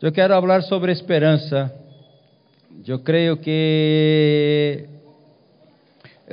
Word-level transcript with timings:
Eu 0.00 0.12
quero 0.12 0.32
falar 0.40 0.62
sobre 0.62 0.92
esperança. 0.92 1.74
Eu 2.86 3.00
creio 3.00 3.36
que 3.36 4.84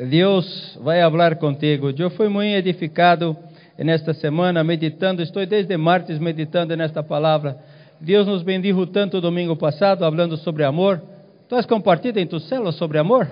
Deus 0.07 0.77
vai 0.83 1.01
falar 1.01 1.35
contigo. 1.37 1.91
Eu 1.97 2.11
fui 2.11 2.29
muito 2.29 2.55
edificado 2.55 3.35
nesta 3.75 4.13
semana, 4.13 4.63
meditando. 4.63 5.23
Estou 5.23 5.43
desde 5.47 5.75
martes 5.77 6.19
meditando 6.19 6.77
nesta 6.77 7.01
palavra. 7.01 7.57
Deus 7.99 8.27
nos 8.27 8.43
bendijo 8.43 8.85
tanto 8.85 9.19
domingo 9.19 9.55
passado, 9.55 10.01
falando 10.01 10.37
sobre 10.37 10.63
amor. 10.63 11.01
Tu 11.49 11.55
has 11.55 11.65
compartido 11.65 12.19
em 12.19 12.27
tu 12.27 12.39
célula 12.39 12.71
sobre 12.71 12.99
amor? 12.99 13.27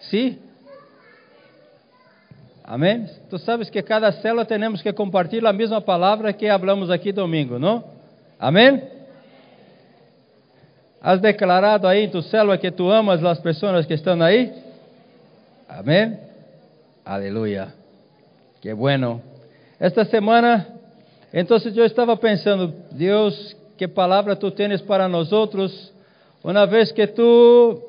Sim? 0.00 0.38
Amém? 2.64 3.06
Tu 3.28 3.38
sabes 3.38 3.70
que 3.70 3.80
cada 3.80 4.10
célula 4.10 4.44
temos 4.44 4.82
que 4.82 4.92
compartilhar 4.92 5.50
a 5.50 5.52
mesma 5.52 5.80
palavra 5.80 6.32
que 6.32 6.48
falamos 6.48 6.90
aqui 6.90 7.12
domingo, 7.12 7.60
não? 7.60 7.84
Amém? 8.36 8.98
Has 11.02 11.18
declarado 11.20 11.86
aí 11.86 12.04
em 12.04 12.10
tu 12.10 12.20
célula 12.20 12.58
que 12.58 12.70
tu 12.70 12.90
amas 12.90 13.24
as 13.24 13.40
pessoas 13.40 13.86
que 13.86 13.94
estão 13.94 14.20
aí? 14.20 14.52
Amém? 15.66 16.18
Aleluia. 17.04 17.68
Que 18.60 18.74
bueno. 18.74 19.22
Esta 19.78 20.04
semana, 20.04 20.66
então 21.32 21.56
eu 21.74 21.86
estava 21.86 22.14
pensando, 22.18 22.74
Deus, 22.92 23.56
que 23.78 23.88
palavra 23.88 24.36
tu 24.36 24.50
tens 24.50 24.82
para 24.82 25.08
nós 25.08 25.32
outros, 25.32 25.90
uma 26.44 26.66
vez 26.66 26.92
que 26.92 27.06
tu 27.06 27.80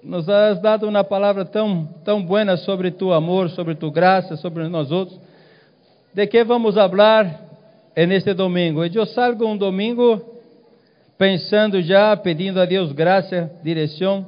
nos 0.00 0.28
has 0.28 0.60
dado 0.60 0.88
uma 0.88 1.02
palavra 1.02 1.44
tão, 1.44 1.88
tão 2.04 2.22
buena 2.22 2.56
sobre 2.56 2.92
tu 2.92 3.12
amor, 3.12 3.50
sobre 3.50 3.74
tu 3.74 3.90
graça, 3.90 4.36
sobre 4.36 4.68
nós 4.68 4.92
outros. 4.92 5.18
De 6.14 6.24
que 6.28 6.44
vamos 6.44 6.76
falar 6.76 7.40
neste 7.96 8.32
domingo? 8.32 8.84
E 8.84 8.94
eu 8.94 9.06
salgo 9.06 9.44
um 9.44 9.56
domingo 9.56 10.39
pensando 11.20 11.82
já, 11.82 12.16
pedindo 12.16 12.58
a 12.58 12.64
Deus 12.64 12.92
graça, 12.92 13.50
direção 13.62 14.26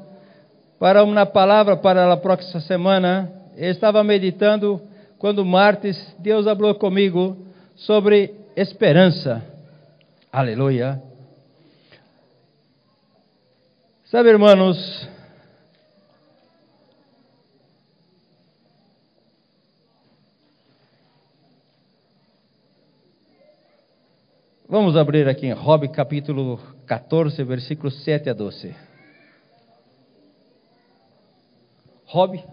para 0.79 1.03
uma 1.03 1.25
palavra 1.25 1.75
para 1.75 2.13
a 2.13 2.17
próxima 2.19 2.61
semana. 2.61 3.33
Eu 3.57 3.71
estava 3.71 4.05
meditando 4.05 4.79
quando 5.19 5.43
martes 5.43 5.97
Deus 6.19 6.45
falou 6.45 6.75
comigo 6.75 7.47
sobre 7.77 8.35
esperança. 8.55 9.43
Aleluia. 10.31 11.01
Sabe, 14.05 14.29
irmãos, 14.29 15.09
Vamos 24.73 24.97
abrir 24.97 25.29
aqui 25.29 25.49
em 25.49 25.55
Job 25.55 25.87
capítulo 25.89 26.59
14, 26.93 27.43
versículos 27.45 28.05
7 28.05 28.29
a 28.29 28.35
12. 28.35 28.77
Job, 32.13 32.45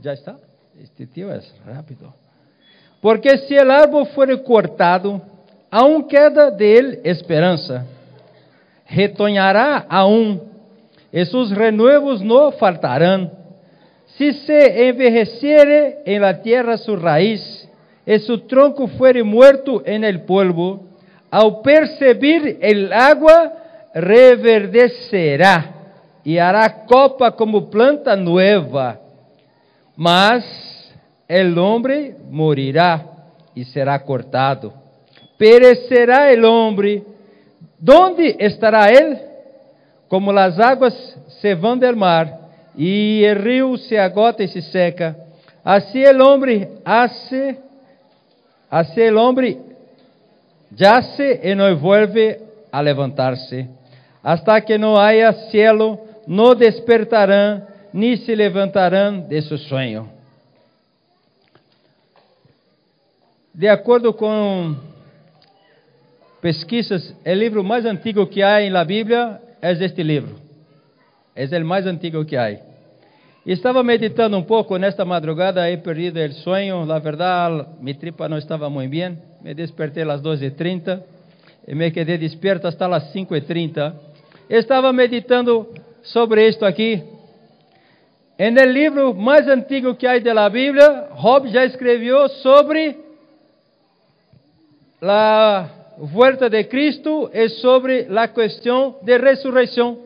já 0.00 0.14
está? 0.14 0.36
Este 0.82 1.06
tio 1.06 1.30
é 1.30 1.40
rápido. 1.64 2.12
Porque 3.00 3.38
se 3.38 3.54
o 3.54 3.70
árbol 3.70 4.04
for 4.06 4.36
cortado, 4.42 5.22
aún 5.70 6.08
queda 6.08 6.50
dele 6.50 7.00
esperança. 7.04 7.86
Retonhará 8.84 9.86
aún, 9.88 10.40
e 11.12 11.24
seus 11.24 11.52
renuevos 11.52 12.20
não 12.20 12.50
faltarão. 12.50 13.30
Se 14.16 14.32
se 14.32 14.88
envejeciere 14.88 16.02
en 16.04 16.20
la 16.20 16.42
tierra 16.42 16.76
su 16.76 16.96
raíz, 16.96 17.68
e 18.04 18.18
su 18.18 18.40
tronco 18.40 18.88
fuere 18.88 19.22
muerto 19.22 19.84
en 19.86 20.02
el 20.02 20.22
polvo, 20.22 20.89
ao 21.30 21.62
perceber 21.62 22.58
el 22.60 22.92
agua, 22.92 23.52
reverdecerá 23.94 25.74
e 26.24 26.38
hará 26.38 26.68
copa 26.68 27.30
como 27.30 27.70
planta 27.70 28.16
nueva. 28.16 29.00
Mas 29.96 30.44
el 31.28 31.58
hombre 31.58 32.16
morirá 32.30 33.04
e 33.54 33.64
será 33.64 33.98
cortado. 33.98 34.72
Perecerá 35.38 36.32
el 36.32 36.44
hombre. 36.44 37.02
¿Dónde 37.78 38.36
estará 38.38 38.90
él? 38.90 39.18
Como 40.08 40.30
as 40.32 40.58
águas 40.58 40.94
se 41.40 41.54
vão 41.54 41.78
del 41.78 41.96
mar 41.96 42.40
e 42.76 43.24
o 43.24 43.42
rio 43.42 43.76
se 43.76 43.96
agota 43.96 44.42
e 44.42 44.48
se 44.48 44.60
seca. 44.60 45.16
Assim 45.64 46.00
el 46.00 46.20
hombre 46.20 46.68
hace, 46.84 47.58
assim 48.70 49.02
el 49.02 49.16
hombre 49.16 49.69
yace 50.78 51.40
e 51.42 51.54
não 51.54 51.76
vuelve 51.76 52.38
a 52.72 52.80
levantar-se. 52.80 53.68
Hasta 54.22 54.60
que 54.60 54.76
não 54.76 54.96
haya 54.96 55.32
cielo, 55.50 55.98
não 56.26 56.54
despertarão, 56.54 57.66
nem 57.92 58.16
se 58.16 58.34
levantarão 58.34 59.20
de 59.20 59.40
seu 59.42 59.58
sonho. 59.58 60.08
De 63.54 63.68
acordo 63.68 64.14
com 64.14 64.76
pesquisas, 66.40 67.14
o 67.26 67.32
livro 67.32 67.64
mais 67.64 67.84
antigo 67.84 68.26
que 68.26 68.42
há 68.42 68.68
na 68.70 68.84
Bíblia 68.84 69.40
é 69.60 69.72
este 69.72 70.02
livro. 70.02 70.36
É 71.34 71.44
o 71.44 71.64
mais 71.64 71.86
antigo 71.86 72.24
que 72.24 72.36
há. 72.36 72.69
Estava 73.46 73.82
meditando 73.82 74.36
um 74.36 74.42
pouco 74.42 74.76
nesta 74.76 75.02
madrugada, 75.02 75.70
he 75.70 75.76
perdido 75.78 76.20
o 76.20 76.32
sonho. 76.32 76.84
Na 76.84 76.98
verdade, 76.98 77.66
minha 77.80 77.94
tripa 77.94 78.28
não 78.28 78.36
estava 78.36 78.68
muito 78.68 78.90
bem. 78.90 79.16
Me 79.42 79.54
despertei 79.54 80.02
às 80.02 80.20
12h30 80.20 81.02
e 81.66 81.74
me 81.74 81.86
até 81.86 82.02
as 82.02 83.14
5h30. 83.14 83.94
Estava 84.50 84.92
meditando 84.92 85.66
sobre 86.02 86.46
isto 86.48 86.66
aqui. 86.66 87.02
En 88.38 88.58
el 88.58 88.72
livro 88.72 89.14
mais 89.14 89.48
antigo 89.48 89.94
que 89.94 90.06
há 90.06 90.18
da 90.18 90.48
Bíblia, 90.50 91.08
Job 91.18 91.48
já 91.48 91.64
escreveu 91.64 92.28
sobre 92.42 92.96
a 95.00 95.66
volta 95.98 96.50
de 96.50 96.64
Cristo 96.64 97.30
e 97.32 97.48
sobre 97.48 98.06
a 98.14 98.28
questão 98.28 98.96
de 99.02 99.16
ressurreição. 99.16 99.98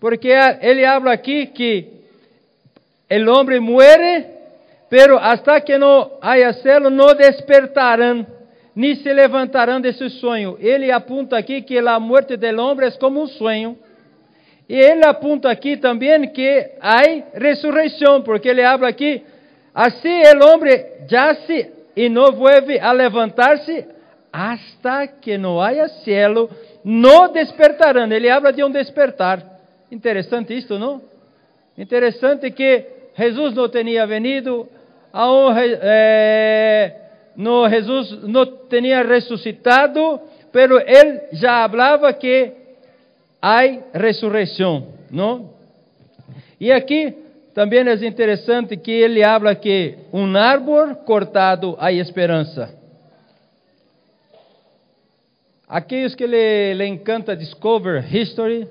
Porque 0.00 0.28
ele 0.62 0.84
habla 0.86 1.12
aqui 1.12 1.46
que 1.46 1.97
o 3.10 3.30
homem 3.30 3.60
muere, 3.60 4.26
pero 4.90 5.18
hasta 5.18 5.60
que 5.60 5.78
não 5.78 6.18
haya 6.20 6.52
celo, 6.52 6.90
não 6.90 7.14
despertarão 7.14 8.26
nem 8.78 8.94
se 8.94 9.12
levantarão 9.12 9.80
desse 9.80 10.08
sonho. 10.08 10.56
Ele 10.60 10.92
apunta 10.92 11.36
aqui 11.36 11.60
que 11.62 11.76
a 11.78 11.98
morte 11.98 12.36
do 12.36 12.62
homem 12.62 12.86
é 12.86 12.90
como 12.92 13.20
um 13.20 13.26
sonho. 13.26 13.76
E 14.68 14.76
ele 14.76 15.04
apunta 15.04 15.50
aqui 15.50 15.76
também 15.76 16.28
que 16.28 16.70
há 16.80 17.02
ressurreição, 17.34 18.22
porque 18.22 18.48
ele 18.48 18.62
habla 18.62 18.88
aqui, 18.88 19.24
assim 19.74 20.22
o 20.22 20.54
homem 20.54 20.86
yace 21.10 21.72
e 21.96 22.08
não 22.08 22.30
vuelve 22.30 22.78
a 22.78 22.92
levantar-se 22.92 23.84
hasta 24.32 25.08
que 25.08 25.36
não 25.36 25.60
haya 25.60 25.88
cielo, 26.04 26.48
não 26.84 27.32
despertarão. 27.32 28.08
Ele 28.12 28.30
habla 28.30 28.52
de 28.52 28.62
um 28.62 28.70
despertar. 28.70 29.42
Interessante 29.90 30.56
isto, 30.56 30.78
não? 30.78 31.02
Interessante 31.76 32.48
que 32.52 32.86
Jesus 33.18 33.54
não 33.54 33.68
tinha 33.68 34.06
venido 34.06 34.66
a 35.12 35.30
um, 35.30 35.50
é, 35.58 36.94
no 37.36 37.66
ressuscitado, 37.66 40.20
pero 40.52 40.78
ele 40.78 41.20
já 41.32 41.68
falava 41.68 42.12
que 42.12 42.52
há 43.42 43.62
ressurreição, 43.92 44.94
não? 45.10 45.50
E 46.60 46.70
aqui 46.70 47.12
também 47.54 47.80
é 47.80 48.06
interessante 48.06 48.76
que 48.76 48.92
ele 48.92 49.24
habla 49.24 49.54
que 49.54 49.96
um 50.12 50.36
árvore 50.36 50.94
cortado 51.04 51.76
há 51.80 51.92
esperança. 51.92 52.76
Aqueles 55.68 56.14
que 56.14 56.24
lhe 56.24 56.86
encanta 56.86 57.36
Discover 57.36 58.14
History, 58.14 58.68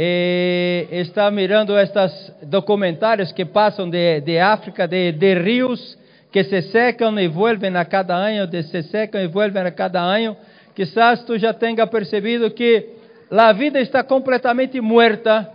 eh, 0.00 0.86
está 0.92 1.28
mirando 1.28 1.76
estes 1.76 2.32
documentários 2.42 3.32
que 3.32 3.44
passam 3.44 3.90
de, 3.90 4.20
de 4.20 4.38
África, 4.38 4.86
de, 4.86 5.10
de 5.10 5.34
rios 5.34 5.98
que 6.30 6.44
se 6.44 6.62
secam 6.70 7.18
e 7.18 7.26
vuelven 7.26 7.76
a 7.76 7.84
cada 7.84 8.14
ano, 8.14 8.48
se 8.62 8.82
secam 8.84 9.20
e 9.20 9.26
vuelven 9.26 9.66
a 9.66 9.72
cada 9.72 10.00
ano. 10.00 10.36
Quizás 10.72 11.24
tu 11.24 11.36
já 11.36 11.52
tenha 11.52 11.84
percebido 11.88 12.48
que 12.52 12.90
a 13.28 13.52
vida 13.52 13.80
está 13.80 14.04
completamente 14.04 14.80
muerta 14.80 15.50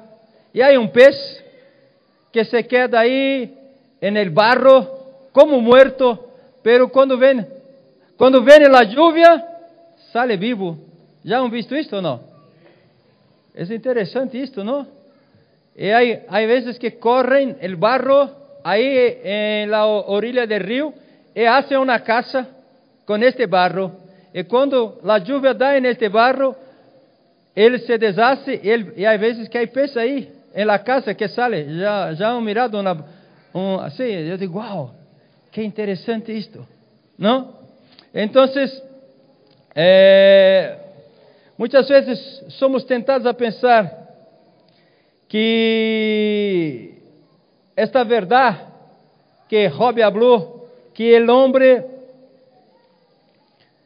e 0.54 0.62
há 0.62 0.78
um 0.78 0.90
pez 0.90 1.16
que 2.30 2.44
se 2.44 2.64
queda 2.64 3.00
aí 3.00 3.58
en 4.02 4.18
el 4.18 4.30
barro 4.30 4.86
como 5.32 5.62
muerto, 5.62 6.20
pero 6.62 6.90
quando 6.90 7.18
vem 7.18 7.48
quando 8.18 8.44
vem 8.44 8.66
a 8.66 8.84
lluvia 8.84 9.42
sale 10.12 10.36
vivo. 10.36 10.78
Já 11.24 11.40
han 11.40 11.50
visto 11.50 11.74
isto 11.78 11.96
ou 11.96 12.02
não? 12.02 12.33
É 13.56 13.64
interessante 13.64 14.42
isto, 14.42 14.64
não? 14.64 14.88
E 15.76 15.92
há, 15.92 16.00
há 16.28 16.46
vezes 16.46 16.78
que 16.78 16.92
correm 16.92 17.56
el 17.60 17.76
barro 17.76 18.30
ahí 18.64 19.20
en 19.24 19.70
la 19.70 19.86
orilla 19.86 20.46
del 20.46 20.62
río 20.62 20.94
y 21.36 21.44
hacen 21.44 21.80
una 21.80 22.04
casa 22.04 22.48
con 23.06 23.24
este 23.24 23.46
barro. 23.46 23.92
Y 24.34 24.44
cuando 24.44 25.00
la 25.04 25.20
lluvia 25.20 25.54
da 25.54 25.78
en 25.78 25.86
este 25.86 26.10
barro, 26.10 26.56
ele 27.56 27.80
se 27.80 27.98
deshace 27.98 28.60
e 28.64 29.06
às 29.06 29.20
vezes 29.20 29.50
que 29.50 29.58
hay 29.58 29.68
peces 29.68 29.98
aí 29.98 30.32
em 30.56 30.66
la 30.66 30.84
casa 30.84 31.14
que 31.14 31.28
sale, 31.28 31.80
já, 31.80 32.14
já 32.14 32.30
han 32.30 32.42
mirado 32.42 32.80
uma, 32.80 33.06
um, 33.54 33.80
assim, 33.80 34.04
eu 34.04 34.38
digo, 34.38 34.60
uau, 34.60 34.92
que 35.52 35.64
interessante 35.64 36.32
isto, 36.32 36.66
não? 37.18 37.54
Então, 38.14 38.46
é, 39.76 40.78
muitas 41.58 41.88
vezes 41.88 42.20
somos 42.50 42.84
tentados 42.84 43.28
a 43.28 43.34
pensar 43.34 43.92
que 45.28 46.94
esta 47.76 48.04
verdade 48.04 48.74
que 49.48 49.70
Job 49.70 50.02
falou, 50.02 50.70
que 50.94 51.20
o 51.20 51.32
homem, 51.32 51.84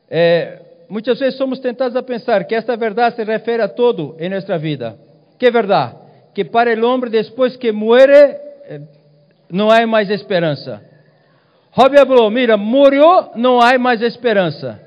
é, 0.09 0.61
muitas 0.89 1.19
vezes 1.19 1.37
somos 1.37 1.59
tentados 1.59 1.95
a 1.95 2.03
pensar 2.03 2.45
que 2.45 2.55
esta 2.55 2.75
verdade 2.77 3.17
se 3.17 3.23
refere 3.23 3.61
a 3.61 3.67
todo 3.67 4.15
em 4.19 4.29
nossa 4.29 4.57
vida. 4.57 4.97
Que 5.37 5.51
verdade? 5.51 5.95
Que 6.33 6.45
para 6.45 6.73
o 6.73 6.85
homem, 6.87 7.09
depois 7.09 7.57
que 7.57 7.71
muere, 7.71 8.13
eh, 8.13 8.81
não 9.49 9.69
há 9.69 9.85
mais 9.85 10.09
esperança. 10.09 10.81
Job 11.75 11.97
falou: 11.97 12.29
Mira, 12.29 12.57
morreu, 12.57 13.31
não 13.35 13.59
há 13.59 13.77
mais 13.77 14.01
esperança. 14.01 14.86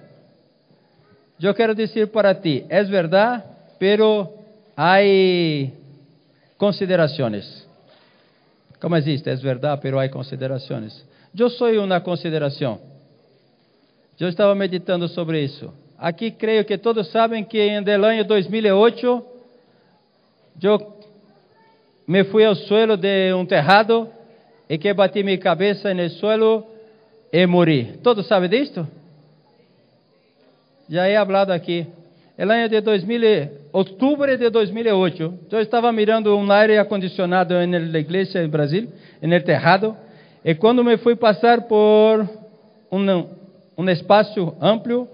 Eu 1.42 1.54
quero 1.54 1.74
dizer 1.74 2.08
para 2.08 2.34
ti: 2.34 2.66
é 2.68 2.82
verdade, 2.84 3.44
pero 3.78 4.28
há 4.76 4.98
considerações. 6.58 7.66
Como 8.80 8.96
existe? 8.96 9.28
É 9.28 9.36
verdade, 9.36 9.80
pero 9.80 9.98
há 9.98 10.08
considerações. 10.08 11.04
Eu 11.38 11.48
sou 11.50 11.70
uma 11.82 12.00
consideração. 12.00 12.80
Eu 14.18 14.28
estava 14.28 14.54
meditando 14.54 15.08
sobre 15.08 15.42
isso. 15.42 15.72
Aqui 15.98 16.30
creio 16.30 16.64
que 16.64 16.76
todos 16.76 17.10
sabem 17.10 17.44
que 17.44 17.58
em 17.58 17.76
el 17.76 18.04
ano 18.04 18.24
2008 18.24 19.24
eu 20.62 21.00
me 22.06 22.24
fui 22.24 22.44
ao 22.44 22.54
suelo 22.54 22.96
de 22.96 23.32
um 23.32 23.46
terrado 23.46 24.08
e 24.68 24.76
que 24.76 24.92
bati 24.92 25.22
minha 25.22 25.38
cabeça 25.38 25.94
no 25.94 26.08
suelo 26.10 26.66
e 27.32 27.46
morri. 27.46 27.98
Todos 28.02 28.26
sabem 28.26 28.50
disto? 28.50 28.86
Já 30.90 31.06
é 31.06 31.24
falado 31.24 31.52
aqui. 31.52 31.86
El 32.36 32.50
ano 32.50 32.68
de 32.68 32.80
2000, 32.80 33.48
outubro 33.72 34.36
de 34.36 34.50
2008, 34.50 35.38
eu 35.52 35.60
estava 35.60 35.92
mirando 35.92 36.36
um 36.36 36.50
aire 36.50 36.78
acondicionado 36.78 37.54
na 37.64 37.98
igreja 37.98 38.42
em 38.42 38.48
Brasil, 38.48 38.88
no 39.22 39.40
terrado, 39.40 39.96
e 40.44 40.52
quando 40.56 40.82
me 40.82 40.96
fui 40.96 41.14
passar 41.14 41.62
por 41.68 42.28
um, 42.90 43.88
espaço 43.88 44.56
amplo, 44.60 45.06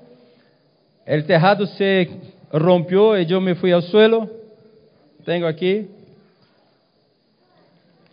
o 1.06 1.22
terrado 1.26 1.66
se 1.66 2.08
rompeu 2.50 3.20
e 3.20 3.30
eu 3.30 3.40
me 3.42 3.54
fui 3.54 3.70
ao 3.70 3.82
suelo. 3.82 4.30
Tenho 5.26 5.46
aqui 5.46 5.90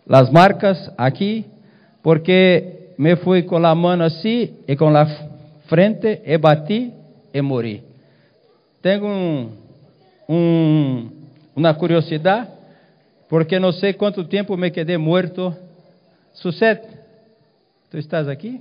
as 0.06 0.28
marcas 0.28 0.92
aqui, 0.98 1.46
porque 2.02 2.90
me 2.98 3.16
fui 3.16 3.42
com 3.42 3.56
a 3.56 3.74
mão 3.74 4.02
assim 4.02 4.54
e 4.68 4.76
com 4.76 4.94
a 4.94 5.06
frente 5.66 6.20
e 6.26 6.36
bati 6.36 7.03
e 7.34 7.42
morri. 7.42 7.82
Tenho 8.80 9.04
um, 9.04 9.52
um, 10.28 11.10
uma 11.56 11.74
curiosidade, 11.74 12.48
porque 13.28 13.58
não 13.58 13.72
sei 13.72 13.92
quanto 13.92 14.24
tempo 14.24 14.56
me 14.56 14.70
quedei 14.70 14.96
morto. 14.96 15.54
Sucede? 16.32 16.86
Tu 17.90 17.98
estás 17.98 18.28
aqui? 18.28 18.60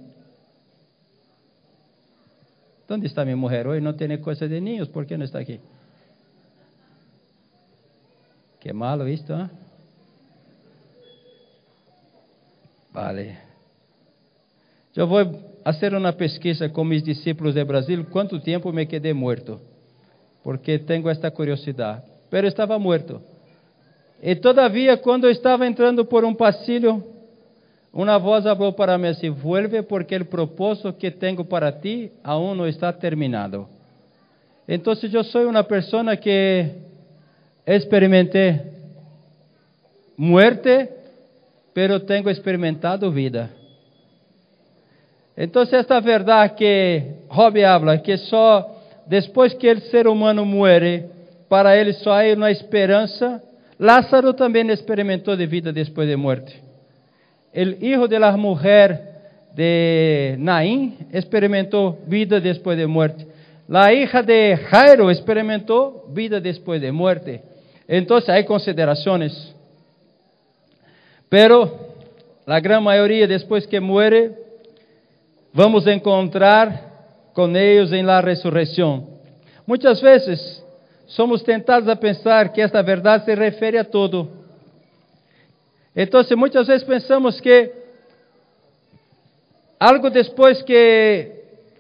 Onde 2.90 3.08
está 3.08 3.24
minha 3.26 3.38
mulher 3.38 3.66
hoje? 3.66 3.82
Não 3.82 3.94
tem 3.94 4.16
coisa 4.20 4.48
de 4.48 4.60
ninhos, 4.60 4.88
por 4.88 5.06
que 5.06 5.18
não 5.18 5.26
está 5.26 5.40
aqui? 5.40 5.60
Que 8.60 8.72
malo 8.72 9.08
isto, 9.10 9.34
hein? 9.34 9.50
Vale. 12.92 13.36
Eu 14.96 15.08
vou 15.08 15.53
fazer 15.64 15.94
uma 15.94 16.12
pesquisa 16.12 16.68
com 16.68 16.84
meus 16.84 17.04
discípulos 17.04 17.54
de 17.54 17.64
Brasil, 17.64 18.06
quanto 18.12 18.40
tempo 18.40 18.72
me 18.72 18.86
quedei 18.86 19.14
morto, 19.14 19.60
porque 20.44 20.78
tenho 20.78 21.10
esta 21.10 21.32
curiosidade. 21.32 22.04
Pero 22.30 22.48
estava 22.48 22.78
morto. 22.78 23.22
E 24.22 24.36
todavia, 24.36 24.98
quando 24.98 25.30
estava 25.30 25.68
entrando 25.68 26.06
por 26.06 26.26
um 26.26 26.34
passilho, 26.34 27.04
uma 27.94 28.18
voz 28.18 28.44
falou 28.44 28.74
para 28.74 28.98
mim 28.98 29.08
assim: 29.08 29.30
Vuelve, 29.30 29.84
porque 29.84 30.16
o 30.16 30.26
propósito 30.26 30.94
que 30.94 31.12
tenho 31.12 31.46
para 31.46 31.72
ti 31.72 32.12
aún 32.24 32.56
não 32.56 32.68
está 32.68 32.92
terminado. 32.92 33.68
Então, 34.68 34.94
eu 35.12 35.24
sou 35.26 35.48
uma 35.50 35.64
pessoa 35.64 36.16
que 36.16 36.70
experimentei 37.68 38.62
muerte, 40.18 40.90
pero 41.74 42.00
tenho 42.00 42.30
experimentado 42.30 43.12
vida. 43.12 43.63
Então, 45.38 45.64
esta 45.64 46.00
verdade 46.00 46.56
que 46.56 47.04
Job 47.30 47.64
habla, 47.64 47.98
que 47.98 48.18
só 48.18 48.70
depois 49.08 49.54
que 49.54 49.72
o 49.72 49.82
ser 49.82 50.08
humano 50.08 50.46
muere, 50.46 51.06
para 51.50 51.76
ele 51.76 51.94
só 51.94 52.12
há 52.12 52.34
uma 52.34 52.52
esperança, 52.52 53.42
Lázaro 53.80 54.34
também 54.34 54.70
experimentou 54.70 55.36
de 55.36 55.46
vida 55.46 55.74
depois 55.74 56.08
de 56.08 56.16
morte 56.16 56.64
el 57.54 57.78
hijo 57.82 58.08
de 58.08 58.20
la 58.20 58.36
mujer 58.36 59.14
de 59.56 60.36
Naín 60.40 61.08
experimentó 61.12 62.00
vida 62.08 62.40
después 62.40 62.78
de 62.78 62.88
muerte. 62.88 63.28
La 63.68 63.94
hija 63.94 64.24
de 64.24 64.58
Jairo 64.58 65.12
experimentó 65.12 66.06
vida 66.10 66.40
después 66.40 66.82
de 66.82 66.92
muerte. 66.92 67.44
Entonces 67.88 68.30
hay 68.30 68.44
consideraciones. 68.44 69.56
Pero 71.30 71.94
la 72.46 72.60
gran 72.60 72.84
mayoría 72.84 73.28
después 73.28 73.68
que 73.68 73.80
muere, 73.80 74.32
vamos 75.54 75.86
encontrar 75.88 76.92
con 77.34 77.56
ellos 77.56 77.92
en 77.92 78.06
la 78.06 78.22
resurrección. 78.22 79.08
Muchas 79.66 80.02
veces 80.02 80.64
somos 81.06 81.44
tentados 81.44 81.88
a 81.88 81.96
pensar 81.96 82.52
que 82.52 82.62
esta 82.62 82.82
verdad 82.82 83.24
se 83.24 83.36
refiere 83.36 83.80
a 83.80 83.84
todo 83.84 84.44
então, 85.96 86.22
muitas 86.36 86.68
vezes 86.68 86.84
pensamos 86.84 87.40
que 87.40 87.72
algo 89.80 90.10
depois 90.10 90.62
que 90.64 91.32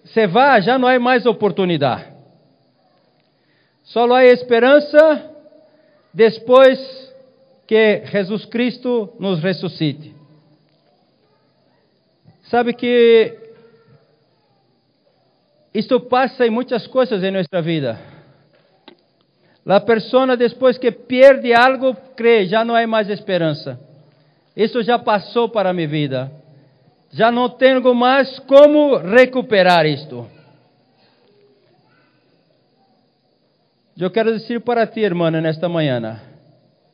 se 0.05 0.27
vá, 0.27 0.59
já 0.59 0.77
não 0.77 0.87
há 0.87 0.99
mais 0.99 1.25
oportunidade. 1.25 2.13
Só 3.83 4.11
há 4.13 4.23
esperança 4.25 5.31
depois 6.13 6.79
que 7.65 8.03
Jesus 8.05 8.45
Cristo 8.45 9.13
nos 9.19 9.41
ressuscite. 9.41 10.13
Sabe 12.43 12.73
que 12.73 13.42
isto 15.73 15.99
passa 16.01 16.45
em 16.45 16.49
muitas 16.49 16.85
coisas 16.85 17.23
em 17.23 17.31
nossa 17.31 17.61
vida. 17.61 17.99
A 19.65 19.79
pessoa 19.79 20.37
depois 20.37 20.77
que 20.77 20.91
perde 20.91 21.53
algo, 21.53 21.95
crê, 22.15 22.45
já 22.45 22.63
não 22.63 22.75
há 22.75 22.85
mais 22.85 23.09
esperança. 23.09 23.79
Isso 24.55 24.83
já 24.83 24.99
passou 24.99 25.49
para 25.49 25.69
a 25.69 25.73
minha 25.73 25.87
vida. 25.87 26.31
Já 27.11 27.31
não 27.31 27.49
tenho 27.49 27.93
mais 27.95 28.39
como 28.39 28.97
recuperar 28.97 29.85
isto. 29.85 30.27
Eu 33.97 34.11
quero 34.11 34.37
dizer 34.37 34.59
para 34.61 34.85
ti, 34.85 34.99
irmã, 34.99 35.31
nesta 35.31 35.69
manhã, 35.69 36.19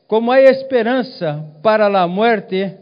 como 0.08 0.32
há 0.32 0.42
esperança 0.42 1.46
para 1.64 1.88
a 1.88 2.08
morte, 2.08 2.76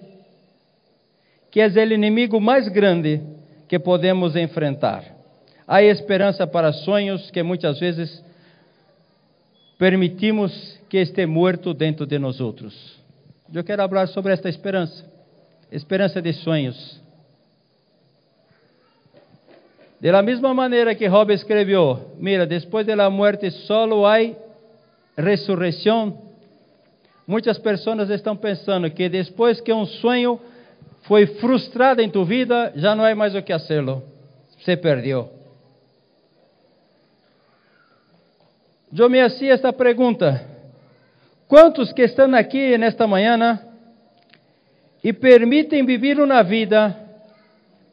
que 1.49 1.61
é 1.61 1.67
o 1.67 1.93
inimigo 1.93 2.41
mais 2.41 2.67
grande 2.67 3.21
que 3.67 3.79
podemos 3.79 4.35
enfrentar. 4.35 5.16
Há 5.67 5.83
esperança 5.83 6.47
para 6.47 6.71
sonhos 6.71 7.29
que 7.29 7.43
muitas 7.43 7.77
vezes 7.77 8.23
permitimos 9.77 10.79
que 10.89 10.97
esteja 10.97 11.27
morto 11.27 11.73
dentro 11.73 12.05
de 12.05 12.17
nós 12.17 12.39
outros. 12.39 12.73
Eu 13.53 13.63
quero 13.65 13.87
falar 13.89 14.07
sobre 14.07 14.31
esta 14.31 14.47
esperança, 14.47 15.05
esperança 15.69 16.21
de 16.21 16.31
sonhos. 16.31 17.01
De 19.99 20.09
la 20.09 20.21
mesma 20.21 20.53
maneira 20.53 20.95
que 20.95 21.09
Job 21.09 21.33
escreveu, 21.33 22.13
mira, 22.17 22.45
depois 22.45 22.85
de 22.85 22.95
la 22.95 23.09
muerte 23.09 23.51
solo 23.51 24.05
há 24.05 24.19
ressurreição. 25.17 26.17
Muitas 27.27 27.57
pessoas 27.57 28.09
estão 28.09 28.37
pensando 28.37 28.89
que 28.89 29.09
depois 29.09 29.59
que 29.59 29.73
um 29.73 29.85
sonho 29.85 30.39
foi 31.01 31.25
frustrado 31.25 32.01
em 32.01 32.09
tu 32.09 32.23
vida, 32.23 32.71
já 32.75 32.95
não 32.95 33.03
há 33.03 33.13
mais 33.13 33.35
o 33.35 33.41
que 33.41 33.51
fazê-lo. 33.51 34.03
Se 34.59 34.77
perdeu. 34.77 35.36
Eu 38.95 39.09
me 39.09 39.21
hacía 39.21 39.53
esta 39.53 39.73
pergunta. 39.73 40.45
Quantos 41.47 41.93
que 41.93 42.03
estão 42.03 42.33
aqui 42.35 42.77
nesta 42.77 43.07
manhã 43.07 43.59
e 45.03 45.13
permitem 45.13 45.85
viver 45.85 46.19
uma 46.19 46.43
vida, 46.43 46.95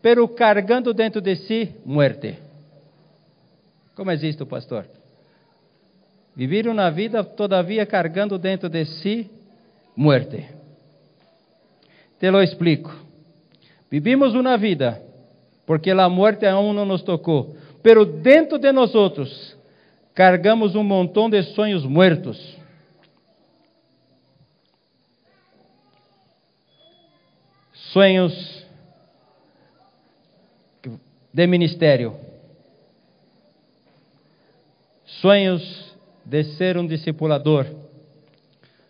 pero 0.00 0.26
cargando 0.28 0.92
dentro 0.92 1.20
de 1.20 1.36
si 1.36 1.74
muerte? 1.84 2.38
Como 3.94 4.10
é 4.10 4.14
isto, 4.14 4.44
pastor? 4.46 4.86
Vivir 6.34 6.68
uma 6.68 6.90
vida 6.90 7.22
todavia 7.22 7.86
cargando 7.86 8.38
dentro 8.38 8.68
de 8.68 8.84
si 8.84 9.30
muerte. 9.94 10.48
Te 12.18 12.30
lo 12.30 12.42
explico. 12.42 12.90
Vivimos 13.88 14.34
uma 14.34 14.56
vida 14.56 15.00
porque 15.64 15.92
a 15.92 16.08
morte 16.08 16.46
aún 16.46 16.74
não 16.74 16.84
nos 16.84 17.02
tocou, 17.02 17.56
pero 17.82 18.04
dentro 18.04 18.58
de 18.58 18.72
nós 18.72 18.94
outros 18.94 19.53
cargamos 20.14 20.76
um 20.76 20.84
montão 20.84 21.28
de 21.28 21.42
sonhos 21.42 21.84
muertos. 21.84 22.56
Sonhos 27.92 28.64
de 31.32 31.46
ministério. 31.46 32.16
Sonhos 35.20 35.96
de 36.24 36.44
ser 36.56 36.76
um 36.76 36.86
discipulador. 36.86 37.66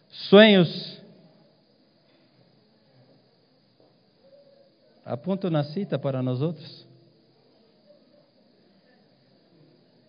Sonhos. 0.09 1.03
Aponto 5.05 5.51
na 5.51 5.65
cita 5.65 5.99
para 5.99 6.23
nós 6.23 6.41
outros. 6.41 6.87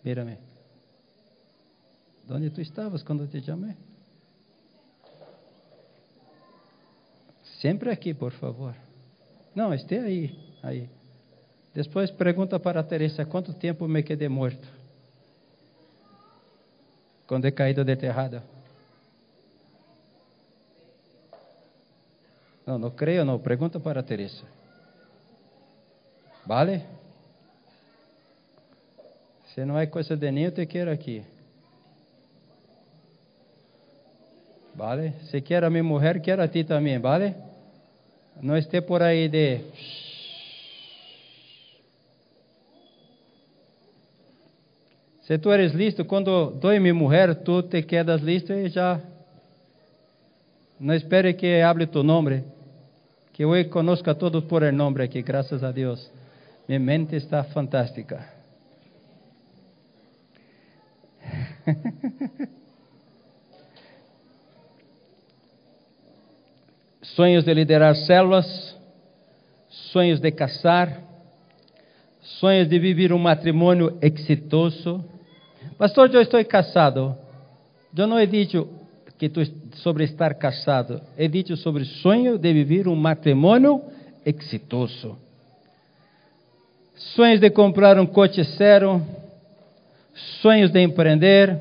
Mírame. 0.02 0.55
Onde 2.28 2.50
tu 2.50 2.60
estavas 2.60 3.02
quando 3.02 3.26
te 3.28 3.40
chamei? 3.40 3.76
Sempre 7.60 7.90
aqui, 7.90 8.12
por 8.12 8.32
favor. 8.32 8.74
Não, 9.54 9.72
esteja 9.72 10.06
aí, 10.06 10.38
aí. 10.62 10.90
Depois 11.72 12.10
pergunta 12.10 12.58
para 12.58 12.80
a 12.80 12.82
Teresa 12.82 13.24
quanto 13.24 13.52
tempo 13.52 13.86
me 13.86 14.02
quedei 14.02 14.28
morto. 14.28 14.66
Quando 17.26 17.44
é 17.44 17.50
caído 17.50 17.84
de 17.84 17.96
terrada. 17.96 18.42
Não, 22.66 22.78
não 22.78 22.90
creio, 22.90 23.24
não. 23.24 23.38
Pergunta 23.38 23.78
para 23.78 24.00
a 24.00 24.02
Teresa. 24.02 24.44
Vale? 26.44 26.84
Se 29.54 29.64
não 29.64 29.78
é 29.78 29.86
coisa 29.86 30.16
de 30.16 30.30
ninho, 30.30 30.50
te 30.50 30.66
quero 30.66 30.90
aqui. 30.90 31.24
Vale? 34.76 35.14
Se 35.30 35.40
quer 35.40 35.64
a 35.64 35.70
minha 35.70 35.82
mulher, 35.82 36.20
quero 36.20 36.42
a 36.42 36.48
ti 36.48 36.62
também, 36.62 36.98
vale? 36.98 37.34
Não 38.42 38.58
esteja 38.58 38.82
por 38.82 39.02
aí 39.02 39.26
de. 39.26 39.60
Se 45.22 45.38
tu 45.38 45.50
eres 45.50 45.72
listo, 45.72 46.04
quando 46.04 46.50
dou 46.50 46.78
minha 46.78 46.92
mulher, 46.92 47.34
tu 47.36 47.62
te 47.62 47.82
quedas 47.82 48.20
listo 48.20 48.52
e 48.52 48.68
já. 48.68 49.00
Não 50.78 50.94
espere 50.94 51.32
que 51.32 51.62
hable 51.62 51.86
tu 51.86 52.02
nome. 52.02 52.44
Que 53.32 53.44
eu 53.44 53.70
conozca 53.70 54.14
todos 54.14 54.44
por 54.44 54.62
el 54.62 54.72
nome 54.72 55.02
aqui, 55.02 55.22
graças 55.22 55.64
a 55.64 55.72
Deus. 55.72 56.10
Minha 56.68 56.80
mente 56.80 57.16
está 57.16 57.44
fantástica. 57.44 58.28
sonhos 67.16 67.44
de 67.44 67.54
liderar 67.54 67.96
células, 67.96 68.76
sonhos 69.68 70.20
de 70.20 70.30
casar, 70.30 71.00
sonhos 72.20 72.68
de 72.68 72.78
viver 72.78 73.10
um 73.10 73.18
matrimônio 73.18 73.96
exitoso. 74.02 75.02
Pastor, 75.78 76.14
eu 76.14 76.20
estou 76.20 76.44
casado. 76.44 77.16
Eu 77.96 78.06
não 78.06 78.20
he 78.20 78.26
dicho 78.26 78.68
que 79.18 79.30
tu, 79.30 79.40
sobre 79.76 80.04
estar 80.04 80.34
casado, 80.34 81.00
he 81.16 81.26
dicho 81.26 81.56
sobre 81.56 81.86
sonho 81.86 82.36
de 82.36 82.52
viver 82.52 82.86
um 82.86 82.94
matrimônio 82.94 83.82
exitoso. 84.24 85.16
Sonhos 86.94 87.40
de 87.40 87.48
comprar 87.48 87.98
um 87.98 88.06
coche 88.06 88.42
zero, 88.42 89.02
sonhos 90.42 90.70
de 90.70 90.82
empreender, 90.82 91.58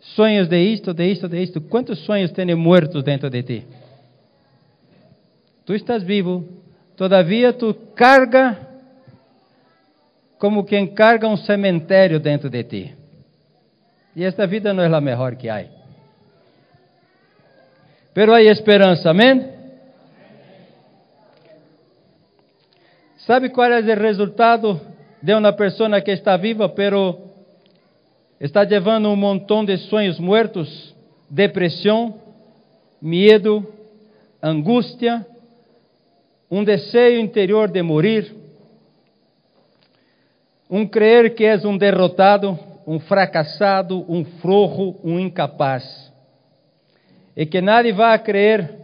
sonhos 0.00 0.48
de 0.48 0.60
isto, 0.60 0.92
de 0.92 1.10
isto, 1.10 1.28
de 1.28 1.42
isto. 1.42 1.60
Quantos 1.62 1.98
sonhos 2.00 2.30
tem 2.32 2.54
mortos 2.54 3.02
dentro 3.02 3.30
de 3.30 3.42
ti? 3.42 3.75
Tu 5.66 5.74
estás 5.74 6.04
vivo, 6.04 6.44
todavia 6.96 7.52
tu 7.52 7.74
carga 7.96 8.56
como 10.38 10.64
quem 10.64 10.86
carga 10.86 11.26
um 11.26 11.36
cemitério 11.36 12.20
dentro 12.20 12.48
de 12.48 12.62
ti. 12.62 12.94
E 14.14 14.22
esta 14.22 14.46
vida 14.46 14.72
não 14.72 14.84
é 14.84 14.86
a 14.86 15.00
melhor 15.00 15.34
que 15.34 15.48
há. 15.48 15.64
Pero 18.14 18.32
há 18.32 18.40
esperança, 18.42 19.10
amém? 19.10 19.56
¿Sabe 23.26 23.50
qual 23.50 23.72
é 23.72 23.80
o 23.80 24.00
resultado 24.00 24.80
de 25.20 25.34
uma 25.34 25.52
pessoa 25.52 26.00
que 26.00 26.12
está 26.12 26.36
viva, 26.36 26.68
pero 26.68 27.18
está 28.40 28.62
levando 28.62 29.08
um 29.08 29.16
montão 29.16 29.64
de 29.64 29.76
sonhos 29.78 30.20
muertos? 30.20 30.94
Depressão, 31.28 32.20
medo, 33.02 33.66
angústia, 34.40 35.26
um 36.50 36.64
desejo 36.64 37.20
interior 37.20 37.68
de 37.68 37.82
morir, 37.82 38.34
um 40.70 40.86
crer 40.86 41.34
que 41.34 41.44
és 41.44 41.64
um 41.64 41.76
derrotado, 41.76 42.58
um 42.86 42.98
fracassado, 43.00 44.04
um 44.08 44.24
flojo, 44.24 44.96
um 45.02 45.18
incapaz, 45.18 46.12
e 47.36 47.44
que 47.44 47.60
nadie 47.60 47.92
vai 47.92 48.18
crer 48.22 48.74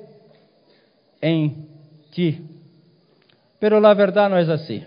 em 1.20 1.66
ti. 2.10 2.42
Pero 3.58 3.78
la 3.78 3.94
verdad 3.94 4.28
no 4.28 4.38
es 4.38 4.48
así. 4.48 4.84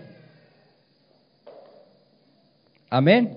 Amém? 2.90 3.36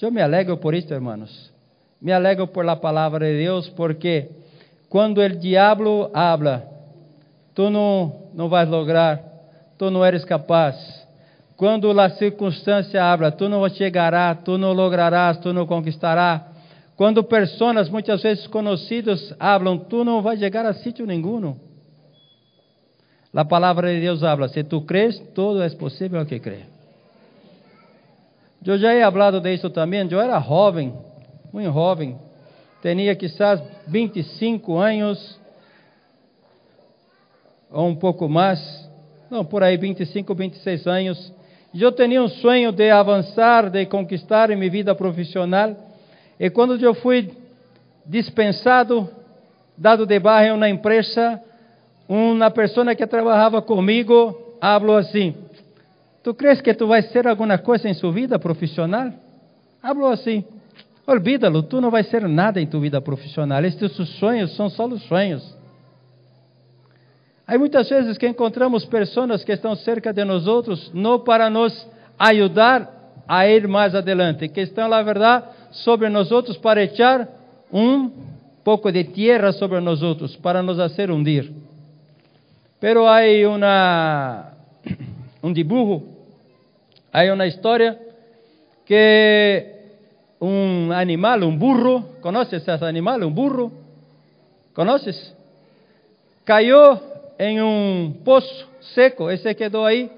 Eu 0.00 0.10
me 0.10 0.20
alegro 0.20 0.58
por 0.58 0.74
isso, 0.74 0.92
hermanos. 0.92 1.52
Me 2.00 2.12
alegro 2.12 2.48
por 2.48 2.64
la 2.64 2.76
palavra 2.76 3.26
de 3.26 3.38
Deus, 3.38 3.68
porque 3.70 4.30
quando 4.88 5.18
o 5.18 5.28
diabo 5.28 6.10
habla, 6.12 6.75
tu 7.56 7.70
não, 7.70 8.28
não 8.34 8.50
vais 8.50 8.68
lograr, 8.68 9.18
tu 9.78 9.90
não 9.90 10.04
eres 10.04 10.24
capaz. 10.26 10.76
Quando 11.56 11.98
a 11.98 12.10
circunstância 12.10 13.02
habla, 13.02 13.32
tu 13.32 13.48
não 13.48 13.66
chegarás, 13.70 14.38
tu 14.44 14.58
não 14.58 14.74
lograrás, 14.74 15.38
tu 15.38 15.54
não 15.54 15.66
conquistarás. 15.66 16.42
Quando 16.96 17.24
pessoas 17.24 17.88
muitas 17.88 18.22
vezes 18.22 18.46
conhecidas 18.46 19.34
hablam, 19.40 19.78
tu 19.78 20.04
não 20.04 20.20
vais 20.20 20.38
chegar 20.38 20.66
a 20.66 20.74
sítio 20.74 21.06
nenhum. 21.06 21.56
A 23.34 23.44
palavra 23.44 23.92
de 23.92 24.00
Deus 24.00 24.22
habla, 24.22 24.48
se 24.48 24.62
tu 24.62 24.82
crees, 24.82 25.18
todo 25.34 25.62
é 25.62 25.70
possível 25.70 26.24
que 26.26 26.38
crê. 26.38 26.60
Eu 28.64 28.78
já 28.78 28.94
he 28.94 29.02
hablado 29.02 29.40
de 29.40 29.54
isso 29.54 29.70
também, 29.70 30.06
eu 30.10 30.20
era 30.20 30.40
jovem, 30.40 30.92
muito 31.52 31.72
jovem, 31.72 32.18
tinha 32.82 33.14
quizás 33.14 33.62
25 33.86 34.76
anos, 34.76 35.38
ou 37.70 37.88
um 37.88 37.94
pouco 37.94 38.28
mais, 38.28 38.90
não, 39.30 39.44
por 39.44 39.62
aí 39.62 39.76
25, 39.76 40.34
26 40.34 40.86
anos. 40.86 41.32
Eu 41.74 41.92
tinha 41.92 42.22
um 42.22 42.28
sonho 42.28 42.72
de 42.72 42.90
avançar, 42.90 43.68
de 43.68 43.84
conquistar 43.86 44.50
em 44.50 44.56
minha 44.56 44.70
vida 44.70 44.94
profissional, 44.94 45.76
e 46.38 46.48
quando 46.50 46.82
eu 46.82 46.94
fui 46.94 47.30
dispensado, 48.04 49.08
dado 49.76 50.06
de 50.06 50.18
barra 50.18 50.46
em 50.46 50.52
uma 50.52 50.68
empresa, 50.68 51.40
uma 52.08 52.50
pessoa 52.50 52.94
que 52.94 53.06
trabalhava 53.06 53.60
comigo 53.60 54.56
falou 54.60 54.96
assim: 54.96 55.34
Tu 56.22 56.34
crees 56.34 56.60
que 56.60 56.74
tu 56.74 56.86
vais 56.86 57.10
ser 57.10 57.26
alguma 57.26 57.58
coisa 57.58 57.88
em 57.88 57.94
sua 57.94 58.12
vida 58.12 58.38
profissional? 58.38 59.12
Falou 59.80 60.10
assim: 60.10 60.44
Olvídalo, 61.06 61.62
tu 61.62 61.80
não 61.80 61.90
vais 61.90 62.08
ser 62.08 62.28
nada 62.28 62.60
em 62.60 62.66
tua 62.66 62.80
vida 62.80 63.00
profissional. 63.00 63.64
Estes 63.64 63.92
sonhos 64.18 64.54
são 64.56 64.68
só 64.68 64.86
os 64.86 65.02
sonhos. 65.04 65.55
Há 67.46 67.56
muitas 67.56 67.88
vezes 67.88 68.18
que 68.18 68.26
encontramos 68.26 68.84
pessoas 68.84 69.44
que 69.44 69.52
estão 69.52 69.76
cerca 69.76 70.12
de 70.12 70.24
nós 70.24 70.48
outros, 70.48 70.90
não 70.92 71.20
para 71.20 71.48
nos 71.48 71.86
ajudar 72.18 72.90
a 73.28 73.46
ir 73.46 73.68
mais 73.68 73.94
adelante, 73.94 74.48
que 74.48 74.62
estão, 74.62 74.88
na 74.88 75.00
verdade, 75.02 75.46
sobre 75.70 76.08
nós 76.08 76.32
outros 76.32 76.56
para 76.56 76.82
echar 76.82 77.28
um 77.72 78.10
pouco 78.64 78.90
de 78.90 79.04
terra 79.04 79.52
sobre 79.52 79.80
nós 79.80 80.02
outros, 80.02 80.34
para 80.36 80.60
nos 80.60 80.76
fazer 80.76 81.08
hundir. 81.08 81.52
Pero 82.80 83.08
hay 83.08 83.44
una, 83.44 84.54
un 85.40 85.54
dibujo, 85.54 86.02
hay 87.12 87.30
una 87.30 87.46
historia 87.46 87.96
que 88.84 89.76
un 90.40 90.90
animal, 90.92 91.44
un 91.44 91.56
burro, 91.56 92.16
¿conoces 92.20 92.66
ese 92.66 92.84
animal, 92.84 93.22
un 93.22 93.34
burro? 93.34 93.70
¿Conoces? 94.74 95.32
Cayó 96.44 97.15
en 97.38 97.62
un 97.62 98.20
pozo 98.24 98.66
seco, 98.94 99.30
ese 99.30 99.54
quedó 99.54 99.84
ahí. 99.84 100.10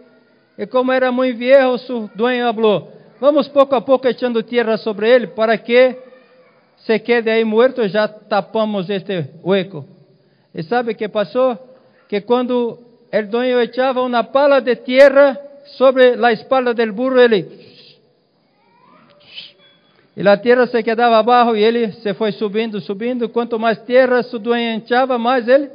Y 0.56 0.66
como 0.66 0.92
era 0.92 1.10
muy 1.10 1.32
viejo, 1.32 1.78
su 1.78 2.10
dueño 2.14 2.48
habló, 2.48 2.88
vamos 3.20 3.48
poco 3.48 3.76
a 3.76 3.84
poco 3.84 4.08
echando 4.08 4.44
tierra 4.44 4.76
sobre 4.78 5.14
él 5.14 5.30
para 5.30 5.58
que 5.58 5.98
se 6.76 7.02
quede 7.02 7.30
aí 7.30 7.44
morto, 7.44 7.86
já 7.86 8.08
tapamos 8.08 8.88
este 8.88 9.30
hueco. 9.42 9.84
E 10.54 10.62
sabe 10.62 10.92
o 10.92 10.96
que 10.96 11.08
passou? 11.08 11.58
Que 12.08 12.22
quando 12.22 12.78
o 13.12 13.22
dueño 13.30 13.60
echava 13.60 14.02
uma 14.02 14.24
pala 14.24 14.60
de 14.60 14.76
terra 14.76 15.38
sobre 15.76 16.14
a 16.24 16.32
espalda 16.32 16.72
del 16.72 16.92
burro, 16.92 17.20
ele 17.20 17.68
e 20.16 20.26
a 20.26 20.36
terra 20.36 20.66
se 20.66 20.82
quedava 20.82 21.18
abaixo 21.18 21.54
e 21.54 21.62
ele 21.62 21.92
se 21.92 22.12
foi 22.14 22.32
subindo, 22.32 22.80
subindo. 22.80 23.28
Quanto 23.28 23.56
mais 23.56 23.78
terra 23.82 24.24
su 24.24 24.40
dueño 24.40 24.82
echava, 24.82 25.16
mais 25.16 25.46
ele 25.46 25.70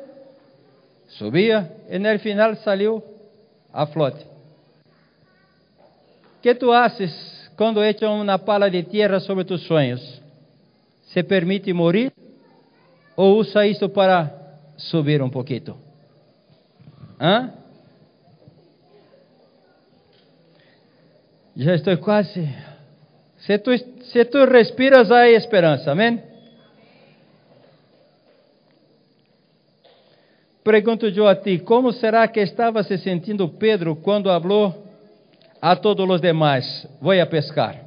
subia 1.18 1.72
e 1.90 2.00
no 2.00 2.20
final 2.20 2.56
saiu 2.58 3.04
a 3.72 3.86
flote. 3.86 4.26
que 6.42 6.54
tu 6.56 6.72
haces 6.72 7.12
quando 7.56 7.82
echam 7.84 8.22
uma 8.22 8.38
pala 8.38 8.70
de 8.70 8.84
terra 8.84 9.20
sobre 9.20 9.46
tus 9.46 9.66
sonhos? 9.66 10.22
Se 11.04 11.24
permite 11.24 11.72
morir 11.72 12.12
ou 13.16 13.38
usa 13.38 13.66
isso 13.66 13.88
para 13.90 14.32
subir 14.76 15.22
um 15.22 15.30
pouquinho? 15.30 15.78
Hã? 17.20 17.54
Já 21.56 21.76
estou 21.76 21.98
quase. 21.98 22.50
Se 23.38 23.60
tu, 23.60 23.72
se 23.78 24.26
tu 24.26 24.46
respiras, 24.46 25.12
há 25.12 25.30
esperança. 25.30 25.92
Amém? 25.92 26.33
Pergunto 30.64 31.08
eu 31.08 31.28
a 31.28 31.36
ti, 31.36 31.60
como 31.60 31.92
será 31.92 32.26
que 32.28 32.40
estava 32.40 32.84
se 32.84 32.98
sentindo 32.98 33.50
Pedro 33.50 33.98
quando 33.98 34.30
falou 34.30 34.88
a 35.62 35.76
todos 35.76 36.10
os 36.10 36.22
demais: 36.22 36.88
Vou 37.02 37.20
a 37.20 37.26
pescar? 37.26 37.84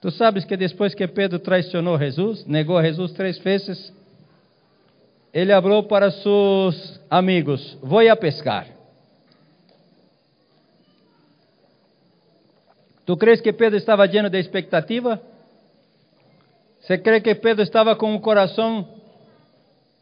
Tu 0.00 0.10
sabes 0.10 0.44
que 0.44 0.56
depois 0.56 0.94
que 0.94 1.08
Pedro 1.08 1.38
traicionou 1.38 1.98
Jesus, 1.98 2.44
negou 2.46 2.82
Jesus 2.82 3.12
três 3.12 3.38
vezes, 3.38 3.92
ele 5.32 5.52
falou 5.52 5.84
para 5.84 6.10
seus 6.10 7.00
amigos: 7.08 7.78
Vou 7.82 8.06
a 8.06 8.14
pescar. 8.14 8.66
Tu 13.06 13.16
crees 13.16 13.40
que 13.40 13.54
Pedro 13.54 13.78
estava 13.78 14.04
lleno 14.04 14.28
de 14.28 14.38
expectativa? 14.38 15.18
Você 16.80 16.98
crê 16.98 17.20
que 17.20 17.34
Pedro 17.36 17.62
estava 17.62 17.96
com 17.96 18.14
o 18.14 18.20
coração 18.20 18.95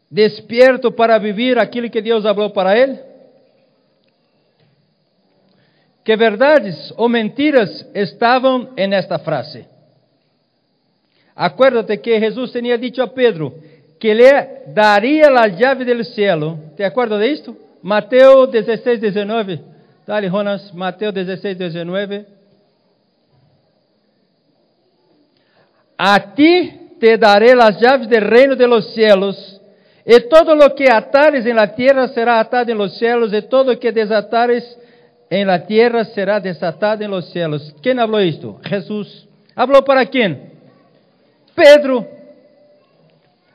despierto 0.09 0.91
para 0.91 1.17
viver 1.17 1.59
aquilo 1.59 1.89
que 1.89 2.01
Deus 2.01 2.23
falou 2.23 2.51
para 2.51 2.77
ele? 2.77 2.99
Que 6.03 6.15
verdades 6.15 6.93
ou 6.97 7.09
mentiras 7.09 7.87
estavam 7.93 8.69
nesta 8.75 9.17
frase? 9.17 9.65
Acuérdate 11.35 11.97
que 11.97 12.19
Jesus 12.19 12.51
tinha 12.51 12.77
dito 12.77 13.01
a 13.01 13.07
Pedro 13.07 13.53
que 13.99 14.13
lhe 14.13 14.31
daria 14.67 15.29
a 15.29 15.49
chave 15.49 15.83
do 15.83 16.03
céu. 16.03 16.59
¿Te 16.75 16.83
acuerdas 16.85 17.19
de 17.19 17.31
isto? 17.31 17.57
Mateus 17.81 18.51
16, 18.51 19.01
19. 19.01 19.59
Dale, 20.05 20.29
Jonas, 20.29 20.71
Mateus 20.73 21.13
16, 21.13 21.57
19. 21.57 22.25
A 25.97 26.19
ti 26.19 26.95
te 26.99 27.17
daré 27.17 27.53
as 27.53 27.79
llaves 27.79 28.07
del 28.09 28.21
reino 28.21 28.55
de 28.55 28.67
los 28.67 28.93
cielos, 28.93 29.54
e 30.05 30.19
todo 30.21 30.53
lo 30.55 30.75
que 30.75 30.89
atares 30.89 31.45
en 31.45 31.55
la 31.55 31.73
tierra 31.73 32.07
será 32.09 32.39
atado 32.39 32.71
en 32.71 32.77
los 32.77 32.97
cielos, 32.97 33.33
e 33.33 33.41
todo 33.41 33.73
lo 33.73 33.79
que 33.79 33.91
desatares 33.91 34.77
en 35.29 35.47
la 35.47 35.65
tierra 35.65 36.05
será 36.05 36.39
desatado 36.39 37.03
en 37.03 37.11
los 37.11 37.29
cielos. 37.31 37.73
¿Quién 37.81 37.99
habló 37.99 38.19
esto? 38.19 38.59
Jesús. 38.63 39.27
¿Habló 39.55 39.83
para 39.83 40.05
quién? 40.05 40.51
Pedro. 41.55 42.07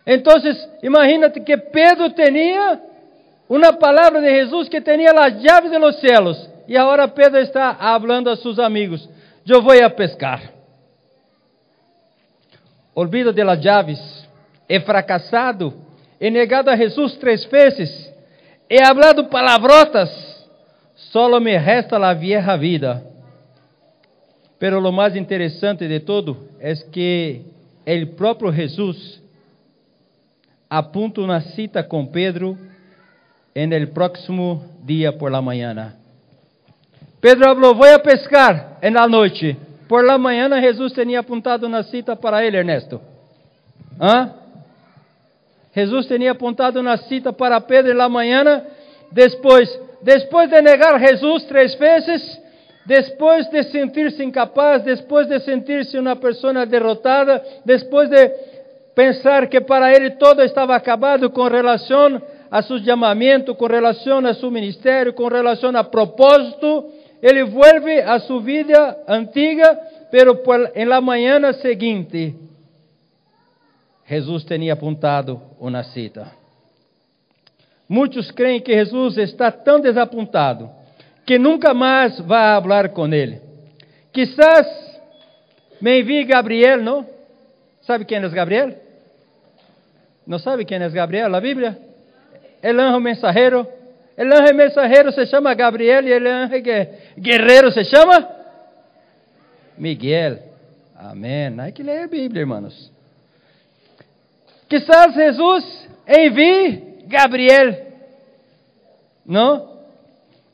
Entonces, 0.05 0.69
imagínate 0.83 1.45
que 1.45 1.57
Pedro 1.57 2.13
tenía 2.13 2.81
una 3.47 3.73
palabra 3.73 4.21
de 4.21 4.31
Jesús 4.31 4.69
que 4.69 4.81
tenía 4.81 5.13
las 5.13 5.41
llaves 5.41 5.71
de 5.71 5.79
los 5.79 6.01
cielos. 6.01 6.51
Y 6.67 6.77
ahora 6.77 7.13
Pedro 7.15 7.39
está 7.39 7.71
hablando 7.71 8.31
a 8.31 8.37
sus 8.37 8.59
amigos, 8.59 9.09
yo 9.45 9.61
voy 9.63 9.79
a 9.79 9.95
pescar 9.95 10.61
olvido 12.95 13.33
de 13.33 13.45
las 13.45 13.61
llaves, 13.61 13.99
he 14.69 14.81
fracasado, 14.81 15.73
he 16.21 16.31
negado 16.31 16.71
a 16.71 16.77
Jesus 16.77 17.19
três 17.19 17.45
vezes, 17.47 18.13
he 18.69 18.83
hablado 18.85 19.31
palabrotas, 19.31 20.11
solo 20.95 21.41
me 21.41 21.59
resta 21.59 21.99
la 21.99 22.13
vieja 22.13 22.57
vida. 22.57 23.03
Pero 24.59 24.79
lo 24.79 24.93
mais 24.93 25.17
interessante 25.17 25.89
de 25.89 26.01
todo 26.01 26.37
é 26.61 26.75
que 26.93 27.41
el 27.87 28.11
próprio 28.11 28.53
Jesus 28.53 29.23
apunta 30.69 31.23
uma 31.23 31.41
cita 31.41 31.83
com 31.83 32.07
Pedro 32.07 32.59
en 33.55 33.73
el 33.73 33.89
próximo 33.89 34.63
dia 34.85 35.17
por 35.17 35.33
la 35.33 35.41
mañana. 35.41 35.97
Pedro 37.21 37.55
falou: 37.55 37.75
Vou 37.75 37.95
a 37.95 37.99
pescar 37.99 38.79
en 38.83 38.95
la 38.95 39.09
noite. 39.09 39.57
Por 39.89 40.05
la 40.05 40.19
manhã, 40.19 40.49
Jesus 40.61 40.93
tinha 40.93 41.21
apontado 41.21 41.67
uma 41.67 41.83
cita 41.83 42.15
para 42.15 42.45
ele, 42.45 42.59
Ernesto. 42.59 43.01
Hã? 43.99 44.40
Jesus 45.75 46.07
tinha 46.07 46.33
apontado 46.33 46.81
uma 46.81 46.97
cita 46.97 47.33
para 47.33 47.61
Pedro 47.61 47.95
na 47.95 48.09
manhã, 48.09 48.65
depois, 49.13 49.69
depois 50.03 50.51
de 50.51 50.61
negar 50.61 50.99
Jesus 50.99 51.45
três 51.45 51.75
vezes, 51.75 52.41
depois 52.87 53.47
de 53.51 53.63
sentir-se 53.65 54.23
incapaz, 54.25 54.83
depois 54.83 55.29
de 55.29 55.39
sentir-se 55.41 55.99
uma 55.99 56.17
pessoa 56.17 56.67
derrotada, 56.67 57.43
depois 57.65 58.09
de 58.09 58.31
pensar 58.95 59.47
que 59.47 59.61
para 59.61 59.95
ele 59.95 60.11
todo 60.11 60.43
estava 60.43 60.75
acabado 60.75 61.31
com 61.31 61.47
relação 61.47 62.21
a 62.51 62.63
seu 62.63 62.79
chamamento, 62.81 63.55
com 63.55 63.67
relação 63.67 64.19
a 64.27 64.35
seu 64.35 64.51
ministério, 64.51 65.13
com 65.13 65.29
relação 65.29 65.77
a 65.77 65.85
propósito, 65.85 66.91
ele 67.23 67.45
vuelve 67.45 68.01
a 68.01 68.19
sua 68.19 68.41
vida 68.41 68.99
antiga, 69.07 69.79
pero 70.11 70.43
en 70.75 70.89
la 70.89 71.01
mañana 71.01 71.53
seguinte, 71.53 72.35
Jesus 74.11 74.43
tinha 74.45 74.73
apontado 74.73 75.41
uma 75.61 75.85
cita. 75.85 76.27
Muitos 77.89 78.33
creem 78.33 78.61
que 78.61 78.75
Jesus 78.75 79.17
está 79.17 79.53
tão 79.53 79.81
desapontado 79.81 80.69
que 81.25 81.39
nunca 81.39 81.73
mais 81.73 82.19
vai 82.19 82.61
falar 82.61 82.89
com 82.89 83.07
ele. 83.07 83.41
Quizás 84.13 84.67
me 85.81 86.01
envie 86.01 86.25
Gabriel, 86.25 86.83
não? 86.83 87.07
Sabe 87.83 88.05
quem 88.05 88.19
é 88.19 88.29
Gabriel? 88.29 88.75
Não 90.27 90.41
sabe 90.41 90.65
quem 90.65 90.83
é 90.83 90.89
Gabriel? 90.89 91.29
Na 91.29 91.41
Bíblia? 91.41 91.79
El 92.61 92.81
anjo 92.81 92.99
mensajero 92.99 93.67
El 94.17 94.31
ángel 94.33 94.55
mensajero 94.55 95.13
se 95.13 95.25
chama 95.27 95.55
Gabriel 95.55 96.07
e 96.07 96.13
el 96.13 96.27
ángel 96.27 96.63
guerreiro 97.17 97.71
se 97.71 97.85
chama 97.85 98.29
Miguel. 99.79 100.43
Amém. 100.95 101.59
Hay 101.59 101.73
que 101.73 101.83
ler 101.83 102.03
a 102.03 102.07
Bíblia, 102.07 102.41
irmãos. 102.41 102.93
Quizás 104.71 105.13
Jesus 105.17 105.89
envie 106.07 107.05
Gabriel. 107.09 107.75
Não? 109.27 109.69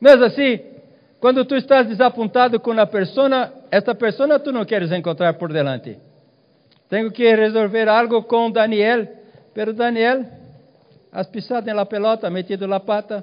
Não 0.00 0.11
é 0.11 0.24
assim? 0.24 0.61
Quando 1.20 1.44
tu 1.44 1.55
estás 1.55 1.87
desapontado 1.87 2.59
com 2.59 2.70
uma 2.70 2.87
pessoa, 2.87 3.52
esta 3.70 3.94
pessoa 3.94 4.38
tu 4.38 4.50
não 4.52 4.64
queres 4.64 4.90
encontrar 4.90 5.35
por 5.35 5.52
delante. 5.52 5.98
Tenho 6.88 7.12
que 7.12 7.37
resolver 7.37 7.88
algo 7.88 8.22
com 8.22 8.50
Daniel, 8.50 9.07
pero 9.52 9.74
Daniel, 9.74 10.24
has 11.12 11.26
pisado 11.26 11.72
na 11.74 11.85
pelota, 11.85 12.31
metido 12.31 12.66
la 12.66 12.81
pata. 12.81 13.22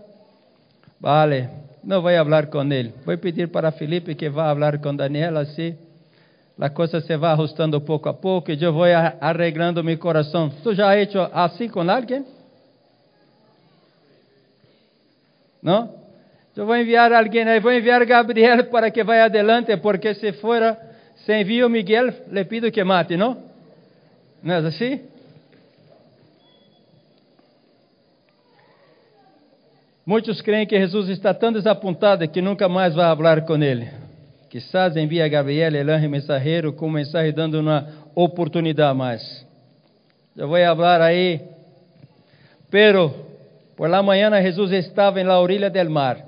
Vale, 0.99 1.49
não 1.83 2.03
vou 2.03 2.11
falar 2.11 2.47
com 2.47 2.71
ele. 2.71 2.93
Vou 3.03 3.17
pedir 3.17 3.47
para 3.47 3.71
Felipe 3.71 4.13
que 4.13 4.29
vá 4.29 4.53
falar 4.53 4.77
com 4.79 4.95
Daniel, 4.95 5.37
assim 5.37 5.75
a 6.59 6.69
coisa 6.69 7.01
se 7.01 7.17
vai 7.17 7.33
ajustando 7.33 7.81
pouco 7.81 8.07
a 8.09 8.13
pouco 8.13 8.51
e 8.51 8.63
eu 8.63 8.71
vou 8.71 8.85
arreglando 8.85 9.83
meu 9.83 9.97
coração. 9.97 10.49
Tu 10.49 10.75
já 10.75 10.91
has 10.91 10.99
hecho 10.99 11.19
assim 11.33 11.67
com 11.67 11.89
alguém? 11.89 12.25
Não? 15.61 16.03
Eu 16.55 16.65
vou 16.67 16.77
enviar 16.77 17.11
alguém 17.11 17.43
aí, 17.43 17.59
vou 17.59 17.71
enviar 17.71 18.05
Gabriel 18.05 18.65
para 18.65 18.91
que 18.91 19.03
vá 19.03 19.23
adelante, 19.23 19.75
porque 19.77 20.13
se 20.13 20.33
fora, 20.33 20.77
se 21.15 21.41
envio 21.41 21.67
Miguel, 21.69 22.13
le 22.29 22.45
pido 22.45 22.71
que 22.71 22.83
mate, 22.83 23.17
não? 23.17 23.41
Não 24.43 24.53
é 24.53 24.57
assim? 24.57 25.01
Muitos 30.05 30.41
creem 30.41 30.67
que 30.67 30.77
Jesus 30.77 31.09
está 31.09 31.33
tão 31.33 31.51
desapontado 31.51 32.27
que 32.27 32.41
nunca 32.41 32.69
mais 32.69 32.93
vai 32.93 33.15
falar 33.15 33.41
com 33.45 33.55
ele. 33.55 33.89
Quizás 34.53 34.95
envia 34.95 35.25
a 35.25 35.27
Gabriel, 35.27 35.75
el 35.75 35.89
ángel 35.89 36.11
mensajero, 36.11 36.75
com 36.75 36.87
mensagem 36.87 37.33
dando 37.33 37.59
uma 37.59 37.87
oportunidade 38.13 38.95
mais. 38.95 39.47
Eu 40.37 40.47
vou 40.47 40.59
falar 40.59 41.01
aí. 41.01 41.41
Pero, 42.69 43.11
por 43.75 43.89
la 43.89 44.03
mañana 44.03 44.39
Jesus 44.43 44.71
estava 44.73 45.19
em 45.19 45.23
la 45.23 45.39
orilla 45.39 45.71
del 45.71 45.89
mar, 45.89 46.23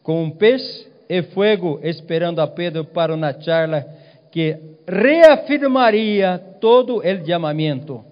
com 0.00 0.22
um 0.22 0.30
peixe 0.30 0.86
e 1.08 1.22
fogo 1.22 1.80
esperando 1.82 2.40
a 2.40 2.46
Pedro 2.46 2.84
para 2.84 3.12
uma 3.12 3.32
charla 3.40 3.84
que 4.30 4.56
reafirmaria 4.86 6.38
todo 6.60 6.98
o 6.98 7.26
chamamento. 7.26 8.04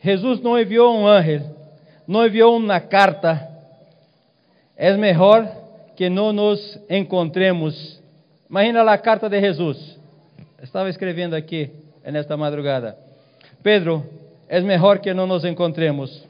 Jesus 0.00 0.40
não 0.40 0.56
enviou 0.56 0.96
um 0.96 1.08
ángel, 1.08 1.42
não 2.06 2.24
enviou 2.24 2.56
uma 2.56 2.78
carta. 2.78 3.44
É 4.76 4.96
melhor 4.96 5.50
que 5.96 6.08
não 6.08 6.32
nos 6.32 6.78
encontremos. 6.88 8.00
Imagina 8.52 8.82
a 8.82 8.98
carta 8.98 9.30
de 9.30 9.40
Jesus. 9.40 9.98
Estava 10.62 10.90
escrevendo 10.90 11.34
aqui 11.34 11.70
nesta 12.04 12.36
madrugada. 12.36 12.98
Pedro, 13.62 14.04
é 14.46 14.60
melhor 14.60 14.98
que 14.98 15.14
não 15.14 15.26
nos 15.26 15.42
encontremos. 15.46 16.28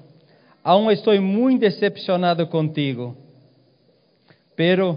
Aún 0.62 0.92
estou 0.92 1.20
muito 1.20 1.62
decepcionado 1.62 2.46
contigo. 2.46 3.16
Pero 4.54 4.96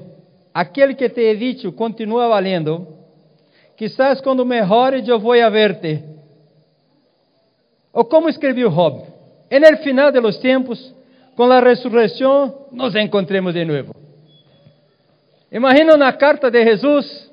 aquele 0.54 0.94
que 0.94 1.10
te 1.10 1.22
he 1.22 1.36
dicho 1.36 1.72
continua 1.72 2.28
valendo. 2.28 2.88
Quizás 3.76 4.22
quando 4.22 4.46
melhores 4.46 5.08
eu 5.08 5.20
vou 5.20 5.34
a 5.34 5.50
verte. 5.50 6.04
Ou 7.92 8.06
como 8.06 8.30
escreveu 8.30 8.70
Job, 8.70 9.04
en 9.50 9.66
el 9.66 9.78
final 9.78 10.12
de 10.12 10.22
los 10.22 10.38
tiempos, 10.38 10.94
com 11.36 11.52
a 11.52 11.60
ressurreição, 11.60 12.68
nos 12.72 12.94
encontremos 12.96 13.56
de 13.56 13.66
novo. 13.66 14.05
Imagina 15.56 15.96
na 15.96 16.12
carta 16.12 16.52
de 16.52 16.62
Jesus 16.66 17.32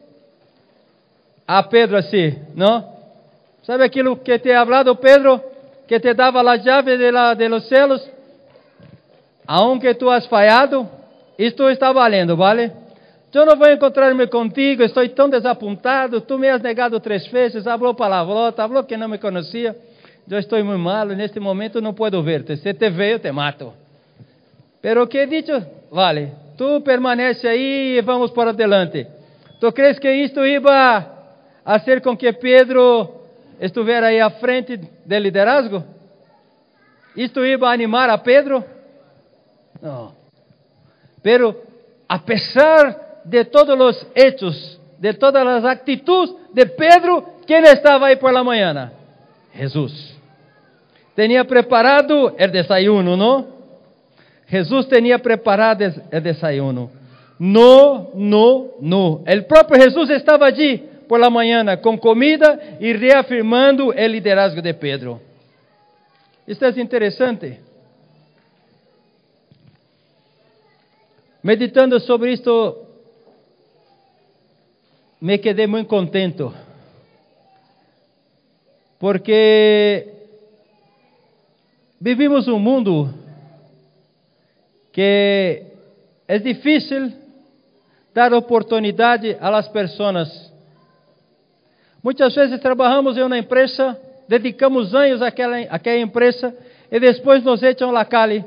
a 1.44 1.60
Pedro 1.64 1.96
assim, 1.96 2.38
não? 2.54 2.88
¿Sabe 3.64 3.82
aquilo 3.82 4.16
que 4.16 4.38
te 4.38 4.54
hablado, 4.54 4.94
Pedro? 4.94 5.42
Que 5.88 5.98
te 5.98 6.14
dava 6.14 6.40
a 6.40 6.62
chave 6.62 6.96
de, 6.96 7.10
la, 7.10 7.34
de 7.34 7.48
los 7.48 7.66
cielos. 7.66 8.08
Aunque 9.44 9.92
tu 9.94 10.08
has 10.08 10.28
fallado, 10.28 10.88
isto 11.36 11.68
está 11.68 11.90
valendo, 11.90 12.36
¿vale? 12.36 12.70
Eu 13.34 13.44
não 13.44 13.56
vou 13.56 13.68
encontrar-me 13.68 14.28
contigo, 14.28 14.84
estou 14.84 15.08
tão 15.08 15.28
desapontado, 15.28 16.20
tu 16.20 16.38
me 16.38 16.48
has 16.48 16.62
negado 16.62 17.00
três 17.00 17.26
vezes, 17.26 17.64
falou 17.64 17.92
palavrota, 17.92 18.68
falou 18.68 18.84
que 18.84 18.96
não 18.96 19.08
me 19.08 19.18
conhecia, 19.18 19.74
eu 20.30 20.38
estou 20.38 20.64
muito 20.64 20.78
mal, 20.78 21.06
neste 21.06 21.40
momento 21.40 21.80
não 21.80 21.92
posso 21.92 22.22
ver-te, 22.22 22.56
se 22.56 22.72
te 22.72 22.88
vejo, 22.88 23.18
te 23.18 23.32
mato. 23.32 23.72
Pero 24.80 25.02
o 25.02 25.06
que 25.08 25.18
he 25.18 25.26
dicho, 25.26 25.60
vale, 25.90 26.30
tu 26.56 26.80
permanece 26.82 27.46
aí 27.46 27.98
e 27.98 28.02
vamos 28.02 28.30
para 28.30 28.50
adelante. 28.50 29.06
Tu 29.60 29.72
crees 29.72 29.98
que 29.98 30.10
isto 30.10 30.44
iba 30.44 31.06
a 31.64 31.78
ser 31.80 32.00
com 32.00 32.16
que 32.16 32.32
Pedro 32.32 33.22
estivesse 33.60 34.04
aí 34.04 34.20
à 34.20 34.30
frente 34.30 34.76
do 34.76 35.18
liderazgo? 35.18 35.84
Isto 37.16 37.44
iba 37.44 37.68
a 37.68 37.72
animar 37.72 38.10
a 38.10 38.18
Pedro? 38.18 38.64
Não. 39.80 40.14
Pero, 41.22 41.56
a 42.08 42.18
pesar 42.18 43.22
de 43.24 43.44
todos 43.44 43.78
os 43.78 44.06
hechos, 44.14 44.80
de 44.98 45.14
todas 45.14 45.46
as 45.46 45.64
atitudes 45.64 46.34
de 46.52 46.66
Pedro, 46.66 47.24
quem 47.46 47.62
estava 47.62 48.06
aí 48.06 48.16
por 48.16 48.32
la 48.32 48.42
mañana? 48.42 48.92
Jesus. 49.54 50.16
Tinha 51.14 51.44
preparado 51.44 52.26
o 52.26 52.48
desayuno, 52.48 53.16
não? 53.16 53.51
Jesus 54.52 54.84
tinha 54.84 55.18
preparado 55.18 55.82
o 55.82 56.20
desayuno. 56.20 56.90
No, 57.38 58.10
no, 58.14 58.74
no. 58.82 59.14
O 59.14 59.42
próprio 59.48 59.82
Jesus 59.82 60.10
estava 60.10 60.44
allí 60.44 60.76
por 61.08 61.18
la 61.18 61.30
mañana 61.30 61.78
com 61.78 61.96
comida 61.96 62.60
e 62.78 62.92
reafirmando 62.92 63.86
o 63.86 63.92
liderazgo 63.92 64.60
de 64.60 64.74
Pedro. 64.74 65.22
Isso 66.46 66.62
é 66.62 66.68
interessante. 66.82 67.60
Meditando 71.42 71.98
sobre 71.98 72.34
isto, 72.34 72.76
me 75.18 75.38
quedei 75.38 75.66
muito 75.66 75.88
contento, 75.88 76.52
porque 78.98 80.08
vivimos 81.98 82.46
um 82.48 82.58
mundo 82.58 83.21
que 84.92 85.62
é 86.28 86.38
difícil 86.38 87.12
dar 88.14 88.32
oportunidade 88.34 89.36
às 89.40 89.68
pessoas. 89.68 90.52
Muitas 92.02 92.34
vezes 92.34 92.60
trabalhamos 92.60 93.16
em 93.16 93.22
uma 93.22 93.38
empresa, 93.38 93.98
dedicamos 94.28 94.94
anos 94.94 95.22
àquela, 95.22 95.58
àquela 95.70 95.98
empresa 95.98 96.54
e 96.90 97.00
depois 97.00 97.42
nos 97.42 97.62
echam 97.62 97.96
a 97.96 98.04
calle 98.04 98.44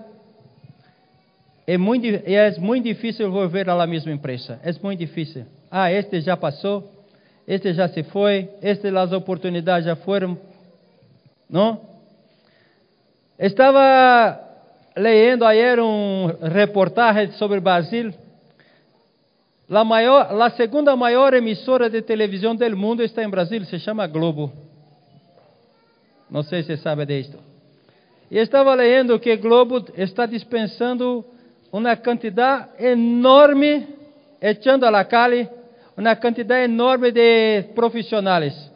é 1.67 1.77
muito, 1.77 2.05
é 2.05 2.60
muito 2.60 2.84
difícil 2.84 3.31
volver 3.31 3.67
à 3.69 3.88
mesma 3.88 4.12
empresa. 4.12 4.60
É 4.63 4.71
muito 4.84 4.99
difícil. 4.99 5.45
Ah, 5.71 5.91
este 5.91 6.21
já 6.21 6.38
passou, 6.38 6.91
este 7.47 7.73
já 7.73 7.88
se 7.88 8.03
foi, 8.03 8.49
este 8.62 8.88
as 8.89 9.12
oportunidades 9.12 9.86
já 9.86 9.95
foram. 9.95 10.38
Não? 11.49 11.81
Estava 13.39 14.44
lendo 14.95 15.43
ayer 15.43 15.79
um 15.79 16.27
reportagem 16.41 17.31
sobre 17.34 17.60
Brasil. 17.60 18.13
A, 19.69 19.84
maior, 19.84 20.51
segunda 20.51 20.95
maior 20.95 21.34
emissora 21.34 21.89
de 21.89 22.01
televisão 22.01 22.55
do 22.55 22.77
mundo 22.77 23.03
está 23.03 23.23
em 23.23 23.29
Brasil, 23.29 23.65
se 23.65 23.79
chama 23.79 24.08
Globo. 24.08 24.51
Não 26.29 26.43
sei 26.43 26.63
se 26.63 26.77
sabe 26.77 27.05
disto. 27.05 27.38
E 28.29 28.38
estava 28.38 28.73
lendo 28.73 29.19
que 29.19 29.36
Globo 29.38 29.86
está 29.97 30.25
dispensando 30.25 31.25
uma 31.71 31.95
quantidade 31.95 32.69
enorme, 32.79 33.88
echando 34.41 34.86
a 34.86 34.89
la 34.89 35.05
calle, 35.05 35.49
uma 35.97 36.15
quantidade 36.15 36.63
enorme 36.65 37.12
de 37.12 37.63
profissionais. 37.75 38.74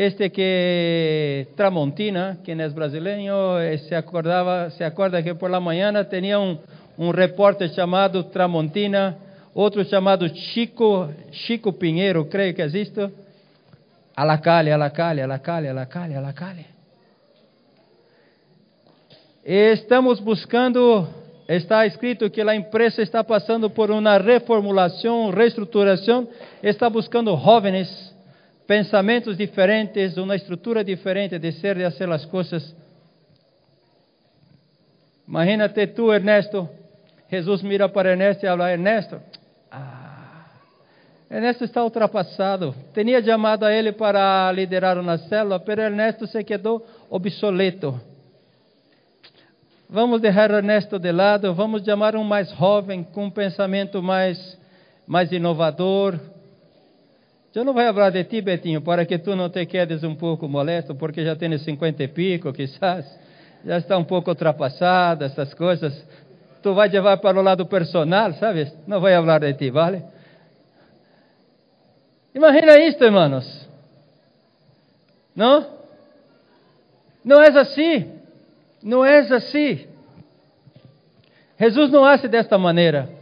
Este 0.00 0.30
que 0.30 1.48
Tramontina, 1.56 2.38
quem 2.44 2.60
é 2.60 2.68
brasileiro, 2.68 3.58
eh, 3.58 3.78
se 3.78 3.96
acordava, 3.96 4.70
se 4.70 4.84
acorda 4.84 5.20
que 5.20 5.34
por 5.34 5.50
la 5.50 5.58
manhã 5.58 5.92
tinha 6.04 6.38
um, 6.38 6.56
um 6.96 7.10
repórter 7.10 7.68
chamado 7.70 8.22
Tramontina, 8.22 9.18
outro 9.52 9.84
chamado 9.84 10.28
Chico, 10.28 11.08
Chico 11.32 11.72
Pinheiro, 11.72 12.26
creio 12.26 12.54
que 12.54 12.62
existe. 12.62 13.10
A 14.14 14.24
la 14.24 14.38
calle, 14.40 14.72
a 14.72 14.78
la 14.78 14.90
calle, 14.90 15.20
a 15.20 15.26
la 15.26 15.40
calle, 15.40 15.68
a 15.68 15.74
la 15.74 15.86
calle, 15.86 16.14
a 16.14 16.20
la 16.20 16.32
calle. 16.32 16.66
Estamos 19.44 20.20
buscando 20.20 21.08
está 21.48 21.84
escrito 21.86 22.30
que 22.30 22.40
a 22.40 22.54
empresa 22.54 23.02
está 23.02 23.24
passando 23.24 23.68
por 23.68 23.90
uma 23.90 24.16
reformulação, 24.16 25.30
reestruturação, 25.30 26.28
está 26.62 26.88
buscando 26.88 27.36
jovens, 27.36 28.16
pensamentos 28.68 29.38
diferentes, 29.38 30.18
uma 30.18 30.36
estrutura 30.36 30.84
diferente 30.84 31.38
de 31.38 31.52
ser 31.52 31.78
e 31.78 31.84
fazer 31.84 32.10
as 32.12 32.26
coisas. 32.26 32.76
Imagínate 35.26 35.86
tu, 35.88 36.12
Ernesto. 36.12 36.68
Jesus 37.30 37.62
mira 37.62 37.88
para 37.88 38.10
Ernesto 38.10 38.44
e 38.44 38.48
fala: 38.48 38.70
Ernesto, 38.70 39.20
ah, 39.70 40.44
Ernesto 41.30 41.64
está 41.64 41.82
ultrapassado. 41.82 42.74
Tinha 42.92 43.22
chamado 43.22 43.64
a 43.64 43.72
ele 43.72 43.92
para 43.92 44.52
liderar 44.52 44.98
uma 44.98 45.16
célula, 45.16 45.62
mas 45.66 45.78
Ernesto 45.78 46.26
se 46.26 46.44
quedou 46.44 46.86
obsoleto. 47.08 47.98
Vamos 49.88 50.20
deixar 50.20 50.50
Ernesto 50.50 50.98
de 50.98 51.10
lado, 51.10 51.54
vamos 51.54 51.82
chamar 51.82 52.14
um 52.14 52.24
mais 52.24 52.50
jovem, 52.50 53.02
com 53.02 53.24
um 53.24 53.30
pensamento 53.30 54.02
mais, 54.02 54.58
mais 55.06 55.32
inovador. 55.32 56.20
Eu 57.58 57.64
não 57.64 57.74
vou 57.74 57.82
falar 57.82 58.10
de 58.10 58.22
ti, 58.22 58.40
Betinho, 58.40 58.80
para 58.80 59.04
que 59.04 59.18
tu 59.18 59.34
não 59.34 59.50
te 59.50 59.66
quedes 59.66 60.04
um 60.04 60.14
pouco 60.14 60.46
molesto, 60.46 60.94
porque 60.94 61.24
já 61.24 61.34
tens 61.34 61.60
cinquenta 61.62 62.04
e 62.04 62.06
pico, 62.06 62.52
quizás. 62.52 63.04
Já 63.64 63.78
está 63.78 63.98
um 63.98 64.04
pouco 64.04 64.30
ultrapassado, 64.30 65.24
essas 65.24 65.52
coisas. 65.54 66.06
Tu 66.62 66.72
vai 66.72 66.88
levar 66.88 67.16
para 67.16 67.36
o 67.36 67.42
lado 67.42 67.66
personal, 67.66 68.32
sabes? 68.34 68.72
Não 68.86 69.00
vou 69.00 69.10
falar 69.10 69.40
de 69.40 69.54
ti, 69.54 69.70
vale? 69.70 70.04
Imagina 72.32 72.78
isto, 72.78 73.02
hermanos. 73.02 73.68
Não? 75.34 75.66
Não 77.24 77.42
é 77.42 77.48
assim. 77.48 78.12
Não 78.80 79.04
é 79.04 79.18
assim. 79.18 79.84
Jesus 81.58 81.90
não 81.90 82.04
hace 82.04 82.28
desta 82.28 82.56
maneira. 82.56 83.17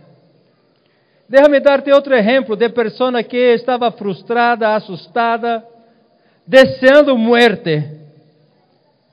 Déjame 1.29 1.61
dar-te 1.61 1.93
outro 1.93 2.15
exemplo 2.15 2.57
de 2.57 2.69
pessoa 2.69 3.23
que 3.23 3.55
estava 3.55 3.91
frustrada, 3.91 4.75
assustada, 4.75 5.67
deseando 6.47 7.17
muerte. 7.17 7.91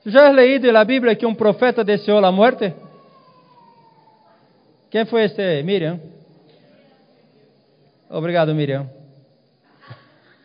Já 0.06 0.28
has 0.28 0.34
leído 0.34 0.70
na 0.70 0.84
Bíblia 0.84 1.16
que 1.16 1.26
um 1.26 1.34
profeta 1.34 1.82
deseou 1.82 2.24
a 2.24 2.30
morte? 2.30 2.74
Quem 4.90 5.06
foi 5.06 5.24
este? 5.24 5.62
Miriam? 5.62 5.98
Obrigado, 8.08 8.54
Miriam. 8.54 8.88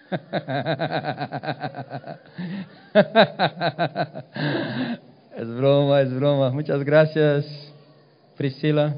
Es 5.40 5.48
broma, 5.48 6.02
es 6.02 6.12
broma. 6.12 6.52
Muchas 6.52 6.84
gracias, 6.84 7.46
Priscila. 8.36 8.94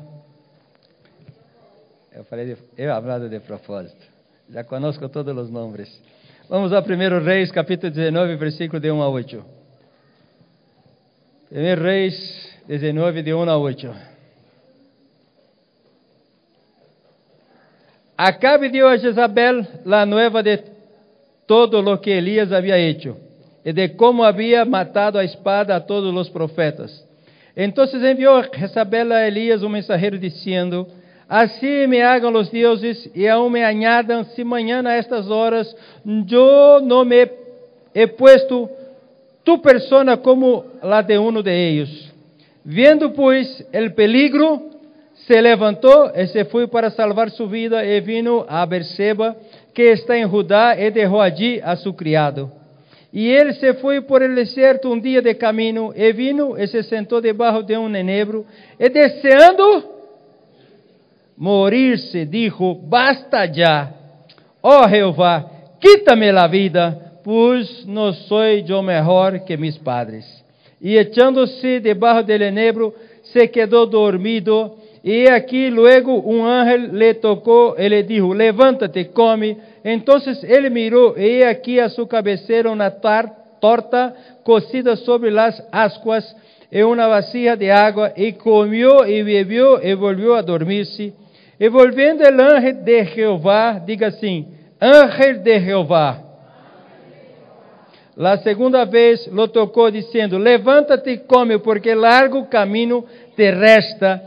Eu 2.14 2.26
falei, 2.26 2.58
eu 2.78 2.94
hablado 2.94 3.30
de 3.30 3.40
propósito. 3.40 4.06
Já 4.50 4.66
conosco 4.66 5.08
todos 5.08 5.36
os 5.38 5.50
nomes. 5.50 5.90
Vamos 6.50 6.74
a 6.74 6.82
1 6.82 7.24
Reis, 7.24 7.50
capítulo 7.54 7.90
19, 7.90 8.36
versículo 8.36 8.82
de 8.82 8.92
1 8.92 9.02
a 9.02 9.10
8. 9.10 9.46
1 11.52 11.76
Reis 11.76 12.60
19, 12.68 13.24
de 13.24 13.34
1 13.34 13.50
a 13.50 13.58
8. 13.58 13.96
Acabe 18.18 18.70
dio 18.70 18.90
a 18.90 18.98
Jezabel 18.98 19.66
la 19.86 20.06
nueva 20.06 20.44
de 20.44 20.66
todo 21.46 21.82
lo 21.82 22.02
que 22.02 22.18
Elías 22.18 22.52
había 22.52 22.76
hecho 22.76 23.18
y 23.64 23.72
de 23.72 23.96
cómo 23.96 24.26
había 24.26 24.66
matado 24.66 25.18
a 25.18 25.24
espada 25.24 25.78
a 25.78 25.86
todos 25.86 26.14
los 26.14 26.30
profetas. 26.30 27.08
Entonces 27.56 28.04
envió 28.04 28.44
Jezabel 28.52 29.14
a 29.14 29.26
Elías 29.26 29.62
un 29.62 29.72
mensajero 29.72 30.18
diciendo, 30.18 30.90
Assim 31.32 31.88
me 31.88 32.02
hagam 32.02 32.34
os 32.36 32.50
deuses 32.50 33.10
e 33.16 33.26
aún 33.26 33.54
me 33.54 33.64
añadam, 33.64 34.26
se 34.26 34.44
mañana 34.44 34.90
a 34.90 34.98
estas 34.98 35.30
horas 35.30 35.74
eu 36.30 36.82
não 36.82 37.06
me 37.06 37.26
he 37.96 38.06
puesto 38.06 38.70
tu 39.42 39.62
persona 39.62 40.18
como 40.18 40.66
la 40.84 41.02
de 41.02 41.18
uno 41.18 41.42
de 41.42 41.70
ellos. 41.70 42.12
Viendo 42.66 43.14
pues 43.14 43.66
el 43.72 43.94
peligro, 43.94 44.72
se 45.26 45.42
levantou 45.42 46.12
e 46.14 46.28
se 46.28 46.44
foi 46.44 46.68
para 46.68 46.90
salvar 46.90 47.30
sua 47.30 47.48
vida 47.48 47.86
e 47.86 48.02
vino 48.02 48.46
a 48.50 48.66
Berseba, 48.66 49.34
que 49.74 49.84
está 49.84 50.18
em 50.18 50.28
Judá, 50.28 50.76
e 50.78 50.92
derrou 50.92 51.22
allí 51.22 51.62
a 51.64 51.78
seu 51.78 51.94
criado. 51.94 52.52
E 53.14 53.30
ele 53.30 53.54
se 53.54 53.74
foi 53.76 54.02
por 54.02 54.22
el 54.22 54.36
deserto 54.36 54.92
um 54.92 55.00
dia 55.00 55.22
de 55.22 55.34
caminho, 55.36 55.94
e 55.96 56.12
vino 56.12 56.58
e 56.58 56.68
se 56.68 56.84
sentou 56.84 57.22
debaixo 57.22 57.64
de 57.64 57.78
um 57.78 57.96
enebro, 57.96 58.46
e 58.78 58.90
deseando 58.90 60.01
morir-se, 61.42 62.24
dijo: 62.24 62.76
Basta 62.76 63.52
já, 63.52 63.92
oh 64.62 64.88
Jeová, 64.88 65.44
quítame 65.80 66.30
a 66.30 66.46
vida, 66.46 67.18
pois 67.24 67.84
não 67.88 68.14
sou 68.14 68.44
eu 68.44 68.84
melhor 68.84 69.40
que 69.40 69.58
mis 69.58 69.76
padres. 69.80 70.24
E 70.80 70.96
echando-se 70.98 71.80
debaixo 71.80 72.28
del 72.28 72.44
enebro, 72.44 72.94
se 73.24 73.48
quedou 73.48 73.88
dormido. 73.88 74.78
E 75.04 75.28
aqui, 75.32 75.72
luego, 75.72 76.12
um 76.32 76.46
ángel 76.46 76.94
le 76.94 77.16
tocou 77.16 77.76
e 77.76 77.90
le 77.90 78.04
dijo: 78.04 78.34
Levántate, 78.34 79.06
come. 79.06 79.58
Então 79.84 80.18
ele 80.44 80.70
mirou, 80.70 81.18
e 81.18 81.44
aqui 81.44 81.80
a 81.80 81.90
sua 81.90 82.08
cabeceira 82.08 82.70
uma 82.72 82.92
torta 82.92 84.14
cocida 84.44 84.96
sobre 84.96 85.36
as 85.40 85.60
ascuas 85.72 86.36
e 86.72 86.84
uma 86.84 87.08
vasija 87.08 87.58
de 87.58 87.72
água, 87.72 88.14
e 88.16 88.32
comió 88.32 89.06
e 89.06 89.24
bebió 89.24 89.80
e 89.82 89.96
volvió 89.96 90.36
a 90.36 90.42
dormir-se. 90.44 91.21
E 91.62 91.70
volvendo 91.70 92.24
el 92.24 92.40
ángel 92.40 92.84
de 92.84 93.06
Jeová, 93.06 93.78
diga 93.86 94.08
assim: 94.08 94.48
ángel 94.80 95.44
de 95.44 95.60
Jeová. 95.60 96.18
La 98.16 98.40
segunda 98.40 98.84
vez 98.84 99.28
lo 99.28 99.48
tocou, 99.48 99.92
dizendo: 99.92 100.40
Levanta-te 100.40 101.12
e 101.12 101.18
come, 101.20 101.60
porque 101.60 101.94
largo 101.94 102.48
caminho 102.48 103.06
te 103.36 103.52
resta. 103.52 104.24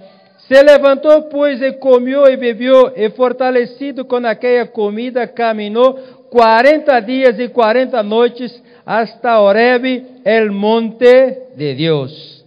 Se 0.47 0.63
levantou, 0.63 1.23
pois, 1.23 1.61
e 1.61 1.73
comeu 1.73 2.25
e 2.27 2.37
bebeu, 2.37 2.93
e 2.95 3.11
fortalecido 3.11 4.05
com 4.05 4.25
aquela 4.25 4.69
comida, 4.69 5.27
caminhou 5.27 5.95
quarenta 6.31 7.01
dias 7.01 7.37
e 7.41 7.49
quarenta 7.49 8.01
noites 8.01 8.63
hasta 8.87 9.41
Oreb, 9.41 10.07
el 10.25 10.53
monte 10.53 11.49
de 11.57 11.75
Deus. 11.75 12.45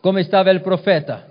Como 0.00 0.18
estava 0.18 0.50
o 0.52 0.60
profeta? 0.60 1.27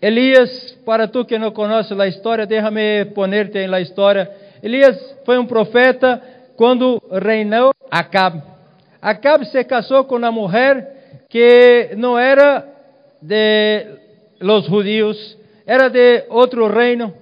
Elías, 0.00 0.78
para 0.84 1.08
tu 1.08 1.26
que 1.26 1.38
não 1.38 1.50
conhece 1.50 1.92
a 1.92 2.06
história, 2.06 2.46
déjame 2.46 3.04
ponerte 3.14 3.58
em 3.58 3.66
la 3.66 3.82
história. 3.82 4.30
Elias 4.62 4.96
foi 5.26 5.38
um 5.38 5.44
profeta 5.44 6.22
quando 6.56 7.02
reinou 7.10 7.74
Acab. 7.90 8.42
Acab 9.02 9.44
se 9.44 9.62
casou 9.64 10.04
com 10.04 10.16
uma 10.16 10.32
mulher 10.32 11.26
que 11.28 11.90
não 11.98 12.18
era 12.18 12.66
de 13.20 13.86
los 14.40 14.66
judíos, 14.66 15.36
era 15.66 15.90
de 15.90 16.24
outro 16.30 16.66
reino, 16.66 17.12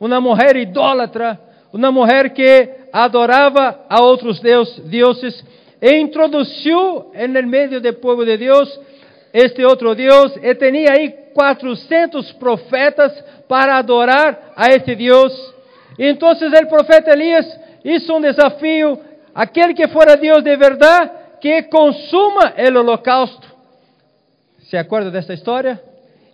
uma 0.00 0.18
mulher 0.18 0.56
idólatra, 0.56 1.38
uma 1.74 1.92
mulher 1.92 2.30
que 2.30 2.70
adorava 2.90 3.80
a 3.88 4.02
outros 4.02 4.40
deus, 4.40 4.78
deuses, 4.86 5.44
e 5.80 6.00
introduziu 6.00 7.12
no 7.28 7.46
meio 7.46 7.80
do 7.82 7.94
povo 7.94 8.24
de 8.24 8.38
Deus 8.38 8.80
este 9.34 9.64
outro 9.64 9.96
Deus, 9.96 10.36
e 10.36 10.54
tinha 10.54 10.92
aí 10.92 11.10
400 11.34 12.32
profetas 12.34 13.12
para 13.48 13.76
adorar 13.76 14.52
a 14.56 14.68
este 14.68 14.94
Deus. 14.94 15.32
Então 15.98 16.30
o 16.30 16.68
profeta 16.68 17.10
Elias 17.10 17.44
hizo 17.84 18.14
um 18.14 18.20
desafio, 18.20 19.00
aquele 19.34 19.74
que 19.74 19.88
fora 19.88 20.16
Deus 20.16 20.44
de 20.44 20.56
verdade, 20.56 21.10
que 21.40 21.64
consuma 21.64 22.54
o 22.56 22.78
holocausto. 22.78 23.52
¿Se 24.70 24.76
acorda 24.76 25.10
desta 25.10 25.34
história? 25.34 25.82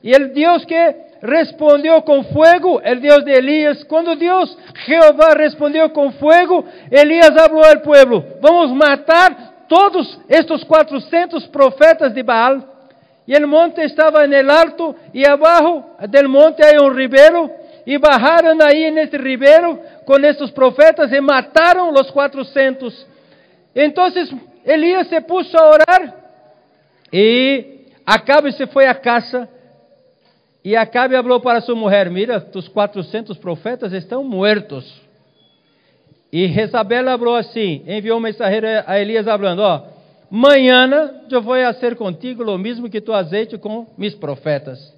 E 0.05 0.15
o 0.15 0.33
Deus 0.33 0.65
que 0.67 0.95
respondeu 1.23 2.01
com 2.03 2.23
fogo, 2.25 2.77
o 2.77 3.01
Deus 3.01 3.25
de 3.25 3.33
Elias, 3.33 3.83
quando 3.85 4.15
Deus, 4.15 4.57
Jeová, 4.87 5.35
respondeu 5.37 5.89
com 5.91 6.13
fogo, 6.13 6.67
Elias 6.91 7.35
falou 7.35 7.65
ao 7.65 7.81
povo: 7.81 8.25
Vamos 8.41 8.73
matar 8.73 9.67
todos 9.69 10.21
estes 10.29 10.65
400 10.65 11.47
profetas 11.47 12.13
de 12.13 12.23
Baal. 12.23 12.71
Y 13.31 13.35
el 13.37 13.47
monte 13.47 13.85
estaba 13.85 14.25
en 14.25 14.35
el 14.35 14.51
alto 14.51 14.97
y 15.13 15.25
abajo 15.25 15.95
del 16.09 16.27
monte 16.27 16.67
hay 16.67 16.79
un 16.85 16.93
ribero 16.93 17.49
y 17.87 17.97
bajaron 17.97 18.61
ahí 18.61 18.83
en 18.83 18.99
este 18.99 19.19
ribero 19.19 19.81
con 20.05 20.25
estos 20.25 20.51
profetas 20.51 21.13
y 21.13 21.21
mataron 21.21 21.95
los 21.95 22.11
cuatrocientos. 22.11 23.07
Entonces 23.73 24.29
Elías 24.65 25.07
se 25.07 25.21
puso 25.21 25.57
a 25.57 25.69
orar 25.69 26.15
y 27.13 27.87
Acabe 28.05 28.51
se 28.51 28.67
fue 28.67 28.89
a 28.89 29.01
casa 29.01 29.49
y 30.61 30.75
Acabe 30.75 31.17
habló 31.17 31.41
para 31.41 31.61
su 31.61 31.77
mujer, 31.77 32.11
mira, 32.11 32.41
tus 32.41 32.69
cuatrocentos 32.69 33.39
profetas 33.39 33.93
estão 33.93 34.25
muertos. 34.25 35.01
E 36.33 36.49
Jezabel 36.49 37.05
falou 37.17 37.37
assim, 37.37 37.85
enviou 37.87 38.19
um 38.19 38.21
mensageiro 38.21 38.67
a 38.85 38.99
Elias 38.99 39.25
falando, 39.25 39.61
ó, 39.61 39.77
oh, 39.77 40.00
Manhã 40.31 41.23
eu 41.29 41.43
vou 41.43 41.57
fazer 41.57 41.97
contigo 41.97 42.45
o 42.45 42.57
mesmo 42.57 42.89
que 42.89 43.01
tu 43.01 43.13
azeite 43.13 43.59
com 43.59 43.87
mis 43.99 44.15
profetas. 44.15 44.95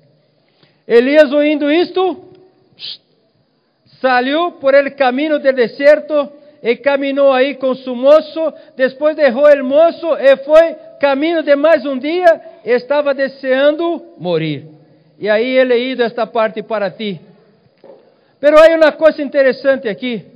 Elias, 0.87 1.33
ouvindo 1.33 1.73
isto, 1.73 2.23
saiu 4.01 4.53
por 4.53 4.75
el 4.75 4.95
caminho 4.95 5.38
do 5.38 5.53
deserto 5.53 6.29
e 6.62 6.77
caminhou 6.77 7.33
aí 7.33 7.55
com 7.55 7.75
su 7.75 7.95
moço. 7.97 8.53
Depois 8.77 9.16
derrou 9.16 9.49
el 9.49 9.62
moço 9.62 10.07
e 10.16 10.37
foi 10.38 10.75
caminho 11.01 11.42
de 11.42 11.57
mais 11.57 11.87
um 11.87 11.99
dia. 11.99 12.40
Estava 12.62 13.14
deseando 13.14 14.03
morir. 14.18 14.66
E 15.18 15.31
aí 15.31 15.57
he 15.57 15.64
leído 15.64 16.03
esta 16.03 16.27
parte 16.27 16.62
para 16.62 16.90
ti. 16.90 17.18
Pero 18.38 18.59
há 18.59 18.77
uma 18.77 18.92
coisa 18.92 19.23
interessante 19.23 19.88
aqui. 19.88 20.27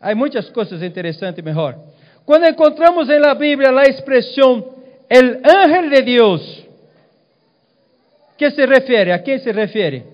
Há 0.00 0.14
muitas 0.14 0.50
coisas 0.50 0.82
interessantes, 0.82 1.42
melhor. 1.42 1.78
Quando 2.24 2.46
encontramos 2.46 3.08
em 3.10 3.18
la 3.18 3.34
Bíblia 3.34 3.70
a 3.70 3.82
expressão 3.84 4.74
el 5.10 5.42
ángel 5.44 5.90
de 5.90 6.02
Deus, 6.02 6.64
que 8.36 8.50
se 8.50 8.66
refere? 8.66 9.12
A 9.12 9.22
quem 9.22 9.38
se 9.38 9.52
refere? 9.52 10.04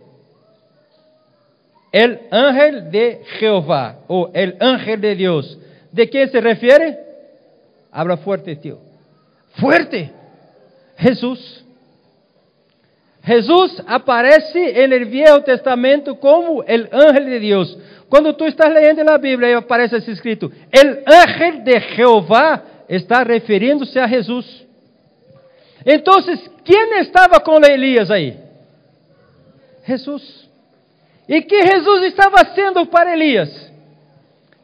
El 1.92 2.20
ángel 2.30 2.90
de 2.90 3.20
Jeová, 3.38 3.96
ou 4.08 4.30
el 4.34 4.56
ángel 4.60 5.00
de 5.00 5.14
Deus. 5.14 5.58
De 5.92 6.06
quem 6.06 6.28
se 6.28 6.40
refere? 6.40 6.98
Habla 7.90 8.16
fuerte, 8.18 8.54
tio. 8.56 8.78
Fuerte. 9.58 10.12
Jesus. 10.96 11.64
Jesus 13.24 13.82
aparece 13.86 14.86
no 14.86 15.06
Viejo 15.06 15.42
Testamento 15.42 16.18
como 16.18 16.62
el 16.62 16.88
ángel 16.92 17.26
de 17.26 17.40
Deus. 17.40 17.78
Quando 18.10 18.34
tu 18.34 18.44
estás 18.44 18.74
lendo 18.74 19.08
a 19.08 19.16
Bíblia 19.16 19.50
e 19.50 19.54
aparece 19.54 19.94
assim 19.94 20.10
escrito: 20.10 20.52
El 20.72 21.04
ángel 21.06 21.62
de 21.62 21.80
Jeová 21.94 22.60
está 22.88 23.22
referindo-se 23.22 23.96
a 24.00 24.08
Jesus. 24.08 24.66
Então, 25.86 26.16
quem 26.64 26.98
estava 26.98 27.38
com 27.38 27.64
Elias 27.64 28.10
aí? 28.10 28.36
Jesus. 29.86 30.50
E 31.28 31.40
que 31.40 31.64
Jesus 31.64 32.02
estava 32.06 32.44
sendo 32.52 32.84
para 32.86 33.12
Elias? 33.12 33.70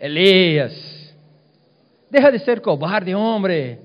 Elias, 0.01 0.75
deixa 2.11 2.33
de 2.33 2.41
ser 2.41 2.61
cobarde, 2.61 3.15
homem. 3.15 3.79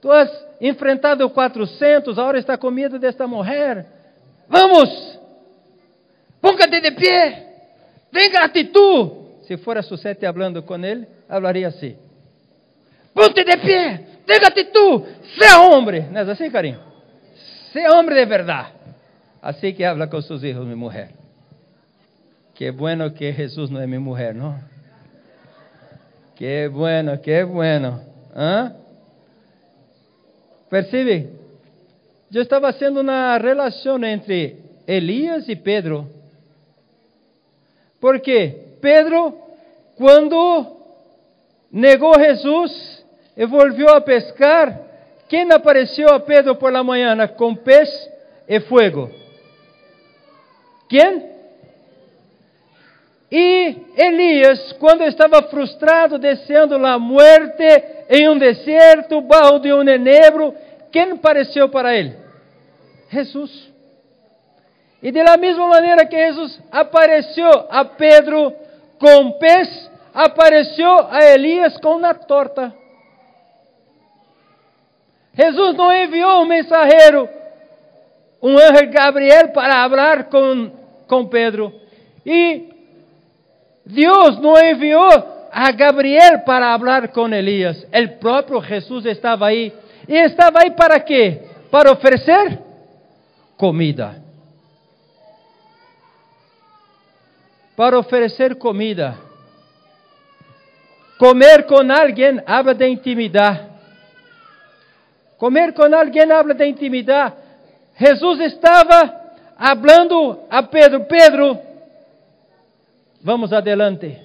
Tu 0.00 0.10
has 0.10 0.30
enfrentado 0.60 1.28
400, 1.28 2.16
agora 2.16 2.38
está 2.38 2.56
com 2.56 2.70
medo 2.70 3.00
desta 3.00 3.26
mulher. 3.26 3.86
Vamos, 4.48 5.18
póngate 6.40 6.80
de 6.80 6.92
pé. 6.92 7.53
Venga 8.14 8.44
actitud. 8.44 9.10
Se 9.48 9.58
fuera 9.58 9.82
Susete 9.82 10.24
hablando 10.24 10.64
con 10.64 10.84
él, 10.84 11.06
hablaría 11.28 11.68
así. 11.68 11.96
Ponte 13.12 13.44
de 13.44 13.56
pie, 13.58 14.06
tenga 14.24 14.48
actitud, 14.48 15.02
sea 15.36 15.60
hombre. 15.60 16.06
¿No 16.10 16.20
es 16.20 16.28
así, 16.28 16.48
cariño? 16.48 16.78
Sea 17.72 17.90
hombre 17.90 18.14
de 18.14 18.24
verdad. 18.24 18.68
Así 19.42 19.74
que 19.74 19.84
habla 19.84 20.08
con 20.08 20.22
sus 20.22 20.42
hijos, 20.44 20.64
mi 20.64 20.76
mujer. 20.76 21.10
Qué 22.54 22.70
bueno 22.70 23.12
que 23.12 23.32
Jesús 23.32 23.70
no 23.70 23.80
es 23.80 23.88
mi 23.88 23.98
mujer, 23.98 24.34
¿no? 24.36 24.60
Qué 26.36 26.68
bueno, 26.68 27.20
qué 27.20 27.42
bueno. 27.42 28.00
¿Ah? 28.34 28.72
Percibe? 30.70 31.30
Yo 32.30 32.40
estaba 32.40 32.68
haciendo 32.68 33.00
una 33.00 33.38
relación 33.38 34.04
entre 34.04 34.56
Elías 34.86 35.48
y 35.48 35.56
Pedro. 35.56 36.08
Porque 38.04 38.76
Pedro, 38.82 39.34
cuando 39.96 40.76
negó 41.70 42.14
a 42.14 42.20
Jesús 42.20 43.02
y 43.34 43.46
volvió 43.46 43.88
a 43.96 44.04
pescar, 44.04 44.78
¿quién 45.26 45.50
apareció 45.50 46.12
a 46.12 46.22
Pedro 46.22 46.58
por 46.58 46.70
la 46.70 46.82
mañana 46.82 47.34
con 47.34 47.56
pez 47.56 47.88
y 48.46 48.60
fuego? 48.60 49.10
¿Quién? 50.86 51.32
E 53.30 53.74
Elias, 53.96 54.76
quando 54.78 55.04
estava 55.04 55.44
frustrado, 55.44 56.18
descendo 56.18 56.74
a 56.86 56.98
morte 56.98 57.64
em 58.10 58.28
um 58.28 58.36
deserto, 58.36 59.22
bajo 59.22 59.60
de 59.60 59.72
um 59.72 59.80
enebro, 59.80 60.54
quem 60.92 61.12
apareceu 61.12 61.70
para 61.70 61.96
ele? 61.96 62.14
Jesus. 63.08 63.73
E 65.04 65.12
de 65.12 65.22
la 65.22 65.36
mesma 65.36 65.68
maneira 65.68 66.06
que 66.06 66.16
Jesus 66.16 66.58
apareceu 66.72 67.66
a 67.68 67.84
Pedro 67.84 68.54
com 68.98 69.32
pez, 69.32 69.90
apareceu 70.14 71.06
a 71.10 71.22
Elias 71.34 71.76
com 71.76 71.96
uma 71.96 72.14
torta. 72.14 72.72
Jesus 75.34 75.76
não 75.76 75.92
enviou 75.92 76.40
um 76.40 76.46
mensageiro, 76.46 77.28
um 78.42 78.56
anjo 78.56 78.90
Gabriel, 78.90 79.48
para 79.48 79.90
falar 79.90 80.24
com, 80.24 80.70
com 81.06 81.26
Pedro. 81.26 81.70
E 82.24 82.70
Deus 83.84 84.38
não 84.38 84.56
enviou 84.56 85.10
a 85.52 85.70
Gabriel 85.70 86.38
para 86.46 86.78
falar 86.78 87.08
com 87.08 87.28
Elias. 87.28 87.86
O 87.92 88.08
próprio 88.20 88.62
Jesus 88.62 89.04
estava 89.04 89.48
aí. 89.48 89.70
E 90.08 90.14
estava 90.14 90.60
aí 90.62 90.70
para 90.70 90.98
quê? 90.98 91.42
Para 91.70 91.92
oferecer 91.92 92.58
comida. 93.58 94.23
Para 97.76 97.98
oferecer 97.98 98.56
comida. 98.56 99.18
Comer 101.18 101.66
com 101.66 101.76
alguém 101.92 102.42
habla 102.46 102.74
de 102.74 102.86
intimidade. 102.88 103.68
Comer 105.38 105.72
com 105.72 105.82
alguém 105.82 106.30
habla 106.30 106.54
de 106.54 106.66
intimidade. 106.66 107.34
Jesus 107.98 108.40
estava 108.40 109.22
falando 109.58 110.40
a 110.50 110.62
Pedro: 110.62 111.04
Pedro, 111.04 111.58
Vamos 113.24 113.54
adelante. 113.54 114.18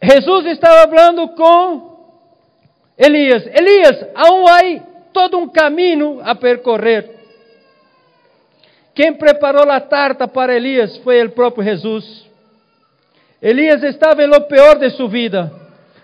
Jesus 0.00 0.46
estava 0.46 0.88
falando 0.88 1.26
com 1.30 1.98
Elias. 2.96 3.44
Elias, 3.46 4.06
aún 4.14 4.46
há 4.46 4.80
todo 5.12 5.38
um 5.38 5.48
caminho 5.48 6.20
a 6.22 6.36
percorrer. 6.36 7.17
Quem 8.98 9.14
preparou 9.14 9.70
a 9.70 9.80
tarta 9.80 10.26
para 10.26 10.56
Elias 10.56 10.96
foi 11.04 11.24
o 11.24 11.30
próprio 11.30 11.62
Jesus. 11.62 12.26
Elias 13.40 13.80
estava 13.84 14.24
em 14.24 14.26
lo 14.26 14.40
pior 14.48 14.76
de 14.76 14.90
sua 14.90 15.08
vida, 15.08 15.52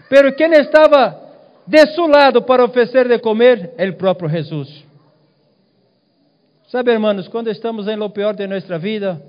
pero 0.09 0.33
quem 0.37 0.53
estava 0.53 1.21
de 1.67 1.87
seu 1.89 2.07
lado 2.07 2.43
para 2.43 2.65
oferecer 2.65 3.09
de 3.09 3.19
comer? 3.19 3.75
O 3.77 3.93
próprio 3.95 4.29
Jesus. 4.29 4.85
Sabe, 6.69 6.93
hermanos, 6.93 7.27
quando 7.27 7.51
estamos 7.51 7.89
em 7.89 7.97
lo 7.97 8.11
pior 8.11 8.33
de 8.33 8.47
nossa 8.47 8.79
vida, 8.79 9.21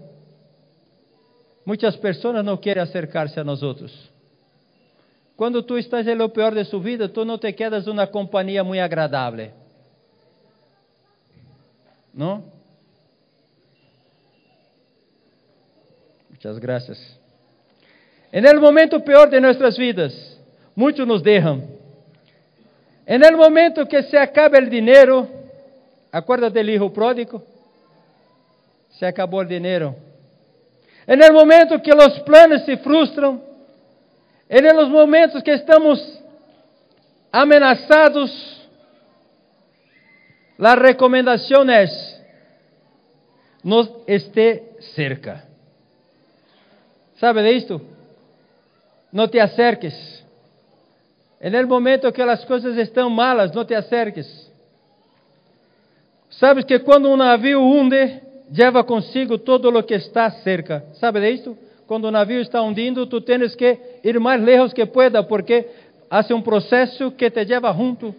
Muitas 1.65 1.95
pessoas 1.95 2.45
não 2.45 2.57
querem 2.57 2.83
acercar-se 2.83 3.39
a 3.39 3.43
nós 3.43 3.63
outros. 3.63 3.91
Quando 5.35 5.63
tu 5.63 5.79
estás 5.79 6.07
em 6.07 6.13
lo 6.13 6.29
pior 6.29 6.53
de 6.53 6.63
sua 6.63 6.79
vida, 6.79 7.09
tu 7.09 7.25
não 7.25 7.39
te 7.39 7.51
quedas 7.53 7.87
uma 7.87 8.05
companhia 8.05 8.63
muito 8.63 8.81
agradável. 8.81 9.49
Não? 12.13 12.54
Muitas 16.45 16.61
graças. 16.61 17.19
En 18.31 18.45
el 18.45 18.59
momento 18.59 19.03
pior 19.03 19.31
de 19.31 19.41
nossas 19.41 19.75
vidas, 19.79 20.13
muitos 20.75 21.07
nos 21.07 21.23
deixam. 21.23 21.63
En 23.07 23.23
el 23.23 23.35
momento 23.35 23.87
que 23.87 24.03
se 24.03 24.15
acaba 24.15 24.59
o 24.59 24.69
dinheiro, 24.69 25.27
acorda 26.11 26.51
del 26.51 26.69
hijo 26.69 26.93
pródigo? 26.93 27.41
Se 28.91 29.07
acabou 29.07 29.39
o 29.39 29.43
dinheiro. 29.43 29.95
É 31.07 31.15
no 31.15 31.33
momento 31.33 31.79
que 31.79 31.91
os 31.91 32.19
planos 32.19 32.63
se 32.63 32.77
frustram, 32.77 33.41
é 34.47 34.61
nos 34.71 34.89
momentos 34.89 35.41
que 35.41 35.51
estamos 35.51 35.99
amenazados, 37.31 38.69
a 40.59 40.75
recomendação 40.75 41.67
é: 41.71 41.85
não 43.63 44.03
esté 44.07 44.61
cerca. 44.93 45.54
¿Sabe 47.15 47.41
de 47.41 47.53
isto? 47.53 47.81
Não 49.11 49.27
te 49.27 49.39
acerques. 49.39 50.23
No 51.41 51.67
momento 51.67 52.11
que 52.11 52.21
as 52.21 52.43
coisas 52.45 52.77
estão 52.77 53.09
malas, 53.09 53.53
não 53.53 53.63
te 53.63 53.75
acerques. 53.75 54.51
Sabes 56.29 56.65
que 56.65 56.79
quando 56.79 57.09
um 57.09 57.15
navio 57.15 57.61
hunde, 57.61 58.21
lleva 58.51 58.83
consigo 58.83 59.37
todo 59.37 59.71
lo 59.71 59.85
que 59.85 59.95
está 59.95 60.29
cerca. 60.43 60.83
¿Sabe 60.95 61.19
de 61.19 61.31
esto? 61.31 61.57
Quando 61.87 62.05
o 62.05 62.11
navio 62.11 62.41
está 62.41 62.61
hundindo, 62.61 63.05
tu 63.05 63.21
tens 63.21 63.55
que 63.55 63.99
ir 64.03 64.19
mais 64.19 64.41
lejos 64.41 64.73
que 64.73 64.85
pueda, 64.85 65.23
porque 65.23 65.67
hace 66.09 66.33
um 66.33 66.41
processo 66.41 67.11
que 67.11 67.29
te 67.29 67.45
lleva 67.45 67.71
junto. 67.73 68.13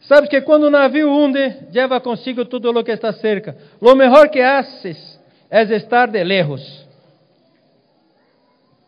Sabes 0.00 0.28
que 0.28 0.42
quando 0.42 0.64
o 0.64 0.70
navio 0.70 1.10
hunde, 1.10 1.68
lleva 1.70 2.00
consigo 2.00 2.46
tudo 2.46 2.72
lo 2.72 2.84
que 2.84 2.92
está 2.92 3.12
cerca. 3.12 3.56
Lo 3.80 3.94
mejor 3.94 4.28
que 4.28 4.42
haces 4.42 5.15
é 5.50 5.62
estar 5.62 6.10
de 6.10 6.22
lejos. 6.22 6.86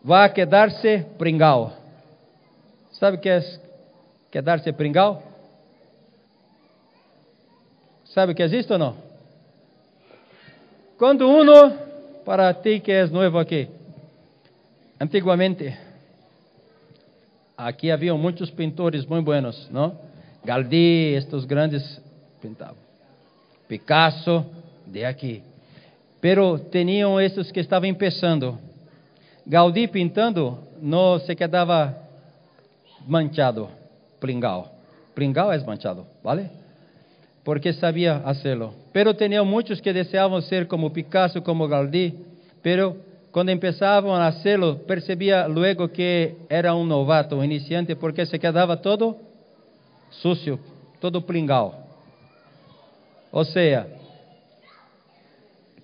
Vai 0.02 0.32
quedar-se 0.32 1.04
pringao. 1.18 1.72
Sabe 2.92 3.16
o 3.16 3.20
que 3.20 3.28
é 3.28 3.40
quedar-se 4.30 4.72
pringao? 4.72 5.22
Sabe 8.06 8.32
o 8.32 8.34
que 8.34 8.42
é 8.42 8.46
isto 8.46 8.72
ou 8.72 8.78
não? 8.78 8.96
Quando 10.98 11.28
uno, 11.28 11.74
para 12.24 12.52
ti 12.54 12.80
que 12.80 12.90
es 12.90 13.10
nuevo 13.10 13.38
aquí, 13.38 13.68
antiguamente, 14.98 15.78
aquí 17.56 17.90
había 17.90 18.14
muchos 18.14 18.50
pintores 18.50 19.06
muy 19.08 19.20
buenos, 19.20 19.68
¿no? 19.70 19.94
Gaudí, 20.44 21.14
estos 21.14 21.46
grandes 21.46 22.00
pintaban. 22.40 22.76
Picasso, 23.68 24.46
de 24.86 25.04
aqui. 25.06 25.42
Pero 26.20 26.58
tinham 26.58 27.20
esses 27.20 27.50
que 27.52 27.60
estavam 27.60 27.88
empezando. 27.88 28.58
Gaudí 29.46 29.86
pintando 29.88 30.58
não 30.80 31.18
se 31.20 31.34
quedava 31.34 31.96
manchado, 33.06 33.68
pringao. 34.20 34.70
Pringao 35.14 35.52
é 35.52 35.58
manchado, 35.58 36.06
¿vale? 36.22 36.50
porque 37.48 37.72
sabia 37.72 38.18
hacerlo. 38.26 38.74
Pero 38.92 39.14
tenía 39.14 39.42
muchos 39.42 39.80
que 39.80 39.90
deseaban 39.90 40.42
ser 40.42 40.68
como 40.68 40.92
Picasso, 40.92 41.42
como 41.42 41.66
Gaudí, 41.66 42.14
pero 42.60 42.94
quando 43.30 43.50
empezavam 43.50 44.14
a 44.14 44.26
hacerlo, 44.26 44.80
percebia 44.86 45.48
luego 45.48 45.88
que 45.88 46.36
era 46.50 46.74
um 46.74 46.84
novato, 46.84 47.36
um 47.36 47.42
iniciante, 47.42 47.96
porque 47.96 48.26
se 48.26 48.38
quedava 48.38 48.76
todo 48.76 49.16
sucio, 50.10 50.60
todo 51.00 51.22
pringao. 51.22 51.74
Ou 53.32 53.46
seja, 53.46 53.86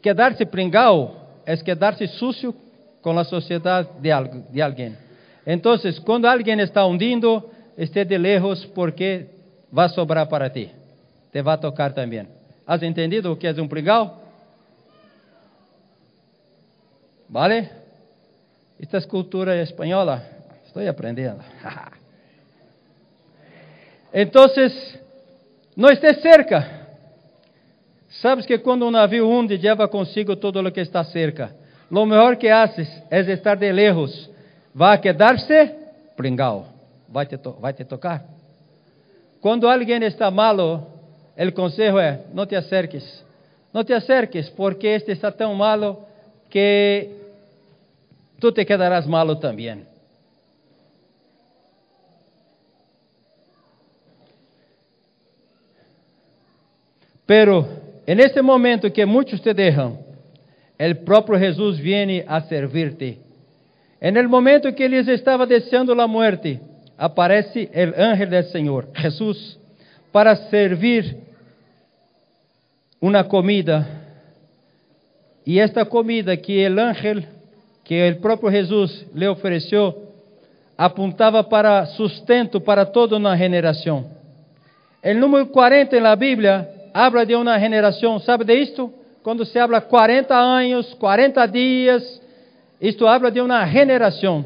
quedar-se 0.05 0.45
pringao 0.45 1.17
é 1.47 1.57
quedar-se 1.57 2.07
sucio 2.07 2.55
com 3.01 3.19
a 3.19 3.25
sociedade 3.25 3.89
de, 4.01 4.11
de 4.53 4.61
alguém. 4.61 4.95
Então, 5.47 5.75
quando 6.05 6.27
alguém 6.27 6.61
está 6.61 6.87
hundindo, 6.87 7.43
esteja 7.79 8.05
de 8.05 8.19
lejos, 8.19 8.67
porque 8.67 9.27
vai 9.73 9.89
sobrar 9.89 10.29
para 10.29 10.51
ti 10.51 10.71
te 11.35 11.43
vai 11.43 11.59
tocar 11.59 11.93
também. 11.93 12.29
¿Has 12.65 12.81
entendido 12.85 13.33
o 13.33 13.37
que 13.37 13.49
é 13.49 13.53
um 13.61 13.67
pringao? 13.67 14.23
¿Vale? 17.29 17.69
Esta 18.81 18.99
é 18.99 19.03
cultura 19.03 19.61
espanhola. 19.61 20.23
Estou 20.65 20.89
aprendendo. 20.89 21.43
então, 24.15 24.47
não 25.77 25.91
esteja 25.91 26.21
cerca. 26.21 26.84
Sabes 28.21 28.47
que 28.47 28.59
quando 28.59 28.87
um 28.87 28.91
navio 28.91 29.29
hunde, 29.29 29.57
leva 29.57 29.89
consigo 29.89 30.37
todo 30.37 30.61
o 30.61 30.73
que 30.73 30.81
está 30.81 31.05
cerca. 31.05 31.55
Lo 31.91 32.07
melhor 32.07 32.37
que 32.37 32.49
haces 32.49 32.89
é 33.11 33.21
estar 33.21 33.57
de 33.57 33.73
lejos. 33.73 34.31
Vai 34.75 34.99
quedar-se 35.01 35.75
pringao. 36.17 36.67
Vai 37.09 37.27
te, 37.27 37.37
te 37.37 37.85
tocar. 37.85 38.25
Quando 39.41 39.69
alguém 39.69 40.03
está 40.05 40.31
malo, 40.31 40.87
o 41.37 41.53
conselho 41.53 41.99
é: 41.99 42.21
não 42.33 42.47
te 42.47 42.57
acerques. 42.57 43.25
Não 43.73 43.85
te 43.85 43.93
acerques, 43.93 44.49
porque 44.51 44.87
este 44.87 45.13
está 45.13 45.33
tão 45.33 45.55
malo 45.55 46.07
que 46.49 47.11
tú 48.39 48.53
te 48.53 48.65
quedarás 48.65 49.07
malo 49.07 49.39
también. 49.39 49.87
Pero 57.27 57.84
en 58.07 58.21
ese 58.21 58.43
momento 58.43 58.93
que 58.93 59.07
muchos 59.07 59.41
te 59.41 59.55
dejan, 59.55 59.99
el 60.79 60.99
propio 60.99 61.39
Jesús 61.39 61.79
viene 61.79 62.25
a 62.27 62.43
servirte. 62.43 63.19
En 64.01 64.17
el 64.17 64.29
momento 64.29 64.75
que 64.75 64.85
eles 64.85 65.09
estava 65.09 65.47
deseando 65.47 65.99
a 66.01 66.07
muerte, 66.07 66.61
aparece 66.99 67.71
o 67.75 68.03
ángel 68.03 68.31
del 68.31 68.45
Senhor, 68.45 68.89
Jesús, 68.95 69.59
para 70.13 70.37
servir 70.51 71.17
uma 73.01 73.25
comida. 73.25 73.87
E 75.47 75.59
esta 75.59 75.85
comida 75.85 76.37
que 76.37 76.69
o 76.69 76.81
ángel, 76.81 77.23
que 77.85 78.11
o 78.11 78.21
próprio 78.21 78.51
Jesus 78.51 79.07
lhe 79.15 79.29
ofereceu, 79.29 80.13
apontava 80.77 81.45
para 81.45 81.87
sustento 81.87 82.61
para 82.61 82.85
toda 82.85 83.17
uma 83.17 83.37
geração. 83.37 84.11
O 85.03 85.15
número 85.15 85.47
40 85.47 86.01
na 86.01 86.17
Bíblia 86.17 86.74
habla 86.95 87.27
de 87.27 87.35
uma 87.35 87.59
geração, 87.59 88.21
sabe 88.21 88.45
de 88.45 88.55
isto? 88.55 88.93
Quando 89.25 89.45
se 89.45 89.59
habla 89.59 89.81
40 89.81 90.33
anos, 90.33 90.95
40 90.95 91.45
dias, 91.47 92.23
isto 92.81 93.05
habla 93.05 93.33
de 93.33 93.41
uma 93.41 93.67
generação. 93.67 94.45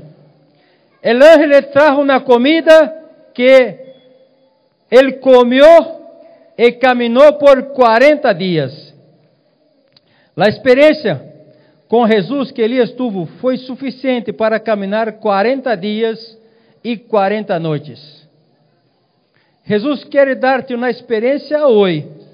El 1.03 1.22
ángel 1.22 1.49
le 1.51 1.62
trajo 1.62 2.01
uma 2.01 2.20
comida 2.20 3.05
que 3.34 3.76
ele 4.90 5.12
comeu 5.14 6.01
e 6.57 6.72
caminhou 6.72 7.34
por 7.34 7.62
40 7.74 8.32
dias. 8.32 8.94
A 10.34 10.49
experiência 10.49 11.20
com 11.86 12.07
Jesus 12.07 12.51
que 12.51 12.62
Elias 12.62 12.92
tuvo 12.92 13.26
foi 13.40 13.59
suficiente 13.59 14.32
para 14.32 14.59
caminhar 14.59 15.12
40 15.14 15.74
dias 15.76 16.38
e 16.82 16.96
40 16.96 17.59
noites. 17.59 18.26
Jesus 19.64 20.05
quer 20.05 20.34
dar-te 20.36 20.74
uma 20.74 20.88
experiência 20.88 21.66
hoje 21.66 22.28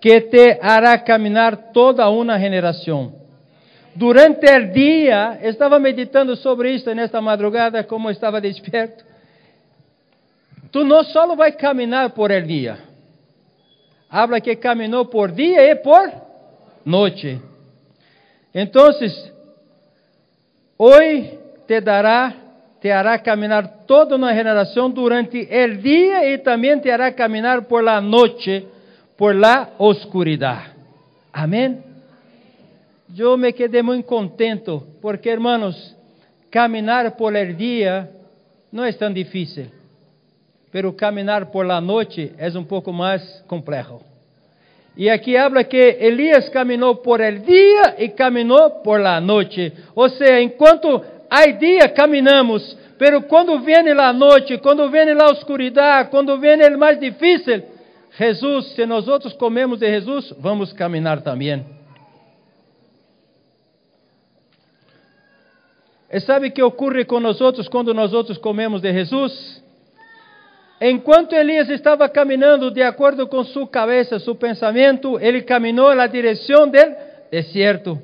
que 0.00 0.20
te 0.22 0.58
hará 0.60 0.98
caminhar 0.98 1.72
toda 1.72 2.08
uma 2.08 2.38
geração. 2.38 3.12
Durante 3.94 4.46
o 4.46 4.72
dia, 4.72 5.38
estava 5.42 5.78
meditando 5.78 6.36
sobre 6.36 6.72
isso 6.72 6.94
nesta 6.94 7.20
madrugada, 7.20 7.82
como 7.82 8.10
estava 8.10 8.40
despierto. 8.40 9.04
Tu 10.70 10.84
não 10.84 11.02
só 11.02 11.34
vai 11.34 11.52
caminhar 11.52 12.10
por 12.10 12.30
el 12.30 12.46
dia, 12.46 12.78
habla 14.08 14.40
que 14.40 14.54
caminhou 14.56 15.06
por 15.06 15.32
dia 15.32 15.70
e 15.70 15.74
por 15.76 16.12
noite. 16.84 17.40
Então, 18.54 18.88
hoje 20.78 21.38
te 21.66 21.80
dará, 21.80 22.34
te 22.80 22.90
hará 22.90 23.18
caminhar 23.18 23.84
toda 23.86 24.16
uma 24.16 24.32
geração 24.32 24.90
durante 24.90 25.38
o 25.38 25.76
dia 25.78 26.32
e 26.32 26.38
também 26.38 26.78
te 26.78 26.90
hará 26.90 27.10
caminhar 27.12 27.62
por 27.62 27.82
la 27.82 28.00
noite, 28.00 28.66
por 29.18 29.34
la 29.34 29.70
oscuridade. 29.78 30.70
Amém? 31.32 31.82
eu 33.18 33.36
me 33.36 33.52
quedé 33.52 33.82
muito 33.82 34.06
contento, 34.06 34.86
porque 35.02 35.28
hermanos, 35.28 35.96
caminar 36.50 37.16
por 37.16 37.34
el 37.34 37.54
dia 37.54 38.08
não 38.72 38.84
é 38.84 38.92
tão 38.92 39.12
difícil, 39.12 39.66
pero 40.70 40.92
caminar 40.92 41.46
por 41.46 41.66
la 41.66 41.80
noite 41.80 42.32
é 42.38 42.48
um 42.56 42.64
pouco 42.64 42.92
mais 42.92 43.42
complexo. 43.48 44.00
E 44.96 45.08
aqui 45.10 45.36
habla 45.36 45.64
que 45.64 45.96
Elias 46.00 46.48
caminhou 46.50 46.96
por 46.96 47.20
el 47.20 47.40
dia 47.40 47.96
e 47.98 48.08
caminhou 48.10 48.82
por 48.82 49.00
la 49.00 49.20
noite. 49.20 49.72
Ou 49.94 50.08
seja, 50.10 50.40
enquanto 50.40 51.02
há 51.30 51.46
dia 51.46 51.88
caminhamos, 51.88 52.76
pero 52.98 53.22
quando 53.22 53.58
vem 53.60 53.88
a 53.90 54.12
noite, 54.12 54.58
quando 54.58 54.88
vem 54.90 55.10
a 55.10 55.26
oscuridade, 55.26 56.10
quando 56.10 56.38
vem 56.38 56.60
o 56.74 56.78
mais 56.78 56.98
difícil, 57.00 57.62
Jesus, 58.18 58.72
se 58.74 58.84
nós 58.84 59.06
outros 59.06 59.32
comemos 59.34 59.78
de 59.78 59.88
Jesus, 59.88 60.34
vamos 60.40 60.72
caminhar 60.72 61.22
também. 61.22 61.64
E 66.10 66.20
sabe 66.20 66.48
o 66.48 66.50
que 66.50 66.62
ocorre 66.62 67.04
com 67.04 67.20
nós 67.20 67.40
outros 67.40 67.68
quando 67.68 67.94
nós 67.94 68.12
outros 68.12 68.36
comemos 68.36 68.80
de 68.80 68.92
Jesus? 68.92 69.62
Enquanto 70.80 71.34
Elias 71.34 71.68
estava 71.68 72.08
caminhando 72.08 72.72
de 72.72 72.82
acordo 72.82 73.28
com 73.28 73.44
sua 73.44 73.68
cabeça, 73.68 74.18
seu 74.18 74.34
pensamento, 74.34 75.18
ele 75.20 75.42
caminhou 75.42 75.94
na 75.94 76.08
direção 76.08 76.68
do 76.68 76.78
deserto. 77.30 78.00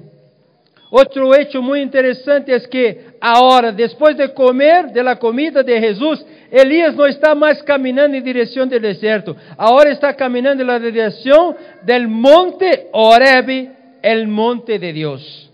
Outro 0.92 1.34
hecho 1.34 1.60
muito 1.60 1.88
interessante 1.88 2.52
é 2.52 2.60
que 2.60 2.98
agora, 3.20 3.72
depois 3.72 4.16
de 4.16 4.28
comer 4.28 4.92
de 4.92 5.02
la 5.02 5.16
comida 5.16 5.62
de 5.62 5.80
Jesus, 5.80 6.24
Elias 6.50 6.94
não 6.94 7.06
está 7.06 7.34
mais 7.34 7.60
caminhando 7.62 8.14
em 8.14 8.22
direção 8.22 8.66
do 8.66 8.78
deserto, 8.78 9.36
agora 9.56 9.90
está 9.90 10.12
caminhando 10.12 10.64
na 10.64 10.78
direção 10.78 11.56
do 11.82 12.08
monte 12.08 12.88
Oreb, 12.92 13.70
el 14.02 14.28
monte 14.28 14.78
de 14.78 14.92
Deus. 14.92 15.50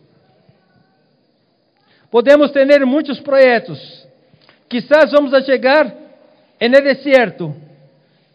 Podemos 2.10 2.50
ter 2.50 2.84
muitos 2.84 3.20
projetos. 3.20 3.78
Quizás 4.68 5.12
vamos 5.12 5.32
a 5.32 5.42
chegar 5.42 5.94
en 6.58 6.74
el 6.74 6.84
desierto, 6.84 7.54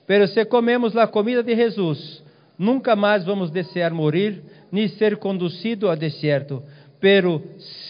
pero 0.08 0.28
se 0.28 0.46
comemos 0.46 0.96
a 0.98 1.08
comida 1.08 1.44
de 1.44 1.56
Jesus, 1.56 2.24
nunca 2.58 2.96
mais 2.96 3.26
vamos 3.26 3.52
desear 3.52 3.94
morir 3.94 4.42
ni 4.72 4.90
ser 4.90 5.18
conducido 5.18 5.90
ao 5.90 5.96
deserto. 5.96 6.64
Pero 7.00 7.42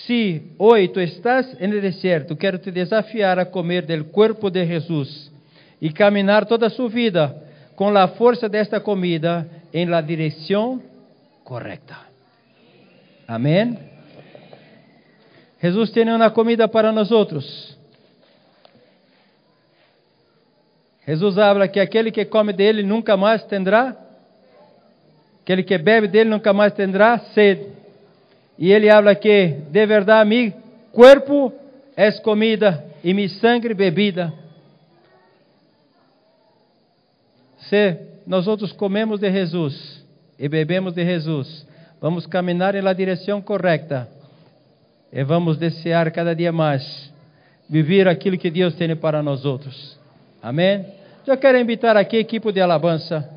se 0.06 0.44
hoje 0.58 0.90
tu 0.90 1.00
estás 1.00 1.48
en 1.60 1.72
el 1.72 1.82
desierto, 1.82 2.38
quero 2.38 2.60
te 2.60 2.72
desafiar 2.72 3.40
a 3.40 3.50
comer 3.50 3.86
del 3.86 4.06
cuerpo 4.06 4.50
de 4.50 4.66
Jesus 4.66 5.32
e 5.82 5.92
caminhar 5.92 6.46
toda 6.46 6.70
sua 6.70 6.90
vida 6.90 7.36
com 7.76 7.96
a 7.98 8.08
força 8.10 8.48
desta 8.48 8.80
comida 8.80 9.48
em 9.74 9.86
la 9.86 10.02
direção 10.02 10.82
correta. 11.44 11.98
Amém. 13.28 13.78
Jesus 15.62 15.92
tem 15.92 16.08
uma 16.10 16.30
comida 16.30 16.68
para 16.68 16.92
nós 16.92 17.12
outros. 17.12 17.76
Jesus 21.08 21.38
habla 21.38 21.68
que 21.68 21.80
aquele 21.80 22.12
que 22.12 22.26
come 22.26 22.54
dele 22.54 22.84
nunca 22.84 23.16
mais 23.18 23.44
terá, 23.44 23.96
aquele 25.42 25.64
que 25.64 25.78
bebe 25.78 26.08
dele 26.08 26.30
nunca 26.30 26.54
mais 26.54 26.74
terá 26.74 27.20
sede. 27.34 27.85
E 28.58 28.72
ele 28.72 28.90
habla 28.90 29.16
que, 29.16 29.48
de 29.70 29.86
verdade, 29.86 30.30
mi 30.30 30.54
corpo 30.92 31.54
é 31.96 32.12
comida 32.14 32.86
e 33.04 33.14
mi 33.14 33.28
sangue 33.28 33.74
bebida. 33.74 34.34
Se 37.58 37.98
nós 38.26 38.48
outros 38.48 38.72
comemos 38.72 39.20
de 39.20 39.32
Jesus 39.32 40.04
e 40.40 40.48
bebemos 40.48 40.94
de 40.94 41.04
Jesus, 41.04 41.68
vamos 42.02 42.26
caminhar 42.26 42.74
na 42.76 42.94
direção 42.94 43.42
correta 43.42 44.08
e 45.12 45.24
vamos 45.24 45.58
desejar 45.58 46.12
cada 46.12 46.36
dia 46.36 46.52
mais 46.52 47.12
viver 47.70 48.08
aquilo 48.08 48.38
que 48.38 48.52
Deus 48.52 48.76
tem 48.76 48.96
para 48.96 49.24
nós 49.24 49.46
outros. 49.46 49.98
Amém? 50.42 50.86
Eu 51.26 51.38
quero 51.38 51.58
invitar 51.58 51.98
aqui 51.98 52.18
a 52.18 52.20
equipe 52.20 52.52
de 52.52 52.62
alabança. 52.62 53.28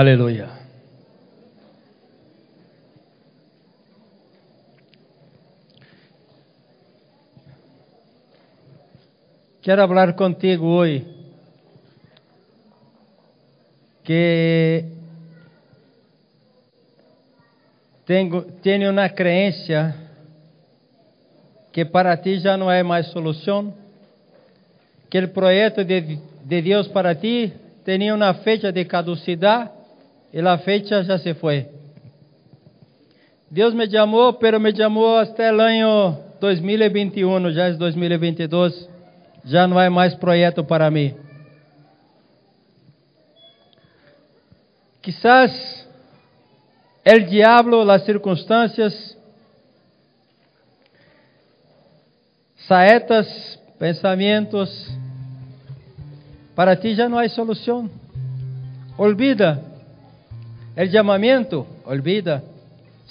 Aleluia. 0.00 0.48
Quero 9.60 9.86
falar 9.86 10.14
contigo 10.14 10.64
hoje 10.64 11.06
que 14.02 14.86
tenho, 18.06 18.40
tenho 18.62 18.90
uma 18.92 19.10
crença 19.10 19.94
que 21.70 21.84
para 21.84 22.16
ti 22.16 22.38
já 22.38 22.56
não 22.56 22.70
é 22.70 22.82
mais 22.82 23.08
solução, 23.08 23.74
que 25.10 25.18
o 25.18 25.28
projeto 25.28 25.84
de, 25.84 26.16
de 26.42 26.62
Deus 26.62 26.88
para 26.88 27.14
ti 27.14 27.52
tinha 27.84 28.14
uma 28.14 28.32
fecha 28.32 28.72
de 28.72 28.86
caducidade 28.86 29.79
y 30.32 30.40
la 30.40 30.58
fecha 30.58 31.02
ya 31.02 31.18
se 31.18 31.34
fue. 31.34 31.70
Deus 33.50 33.74
me 33.74 33.90
chamou, 33.90 34.34
pero 34.34 34.60
me 34.60 34.72
chamou 34.72 35.18
até 35.18 35.52
o 35.52 35.60
ano 35.60 36.18
2021, 36.40 37.50
já 37.50 37.66
é 37.66 37.72
2022, 37.72 38.88
já 39.44 39.66
não 39.66 39.78
há 39.78 39.90
mais 39.90 40.14
projeto 40.14 40.62
para 40.62 40.90
mim. 40.90 41.14
Quizás 45.02 45.88
el 47.04 47.26
diablo, 47.26 47.82
las 47.82 48.04
circunstâncias, 48.04 49.16
saetas, 52.68 53.58
pensamentos, 53.78 54.70
para 56.54 56.76
ti 56.76 56.94
já 56.94 57.08
não 57.08 57.18
há 57.18 57.28
solução. 57.28 57.90
Olvida 58.96 59.69
el 60.76 60.90
llamamiento, 60.90 61.66
olvida. 61.84 62.42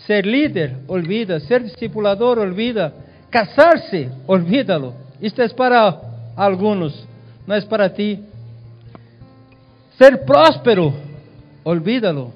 Ser 0.05 0.25
líder, 0.25 0.77
olvida. 0.87 1.39
Ser 1.41 1.63
discipulador, 1.63 2.39
olvida. 2.39 2.93
Casarse, 3.29 4.09
olvídalo. 4.27 4.93
Isto 5.21 5.41
é 5.41 5.49
para 5.49 6.01
alguns, 6.35 7.05
não 7.45 7.55
é 7.55 7.61
para 7.61 7.89
ti. 7.89 8.19
Ser 9.97 10.25
próspero, 10.25 10.93
olvídalo. 11.63 12.33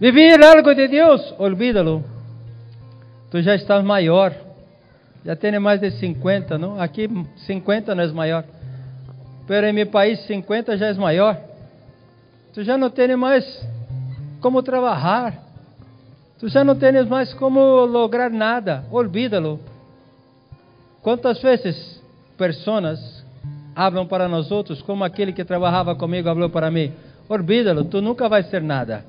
Vivir 0.00 0.42
algo 0.42 0.74
de 0.74 0.88
Deus, 0.88 1.34
olvídalo. 1.38 2.02
Tu 3.30 3.42
já 3.42 3.54
estás 3.54 3.84
maior. 3.84 4.34
Já 5.24 5.36
tem 5.36 5.58
mais 5.58 5.80
de 5.80 5.90
50, 5.90 6.56
não? 6.56 6.80
Aqui 6.80 7.08
50 7.46 7.94
não 7.94 8.02
é 8.02 8.06
maior. 8.08 8.44
Pero 9.46 9.66
em 9.66 9.72
meu 9.72 9.86
país 9.86 10.20
50 10.26 10.78
já 10.78 10.86
é 10.86 10.94
maior. 10.94 11.49
Tu 12.52 12.64
já 12.64 12.76
não 12.76 12.90
tens 12.90 13.16
mais 13.16 13.44
como 14.40 14.62
trabalhar. 14.62 15.34
Tu 16.38 16.48
já 16.48 16.64
não 16.64 16.74
tens 16.74 17.06
mais 17.06 17.32
como 17.34 17.60
lograr 17.84 18.30
nada. 18.30 18.84
Olvídalo. 18.90 19.60
Quantas 21.02 21.40
vezes 21.40 22.02
pessoas 22.36 23.24
hablam 23.74 24.06
para 24.06 24.28
nós 24.28 24.50
outros 24.50 24.82
como 24.82 25.04
aquele 25.04 25.32
que 25.32 25.44
trabalhava 25.44 25.94
comigo 25.94 26.28
falou 26.28 26.50
para 26.50 26.70
mim? 26.70 26.92
Olvídalo, 27.28 27.84
tu 27.84 28.02
nunca 28.02 28.28
vai 28.28 28.42
ser 28.42 28.60
nada. 28.60 29.04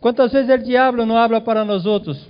Quantas 0.00 0.32
vezes 0.32 0.50
o 0.50 0.58
diabo 0.58 1.04
não 1.04 1.16
habla 1.16 1.40
para 1.40 1.64
nós 1.64 1.84
outros? 1.84 2.26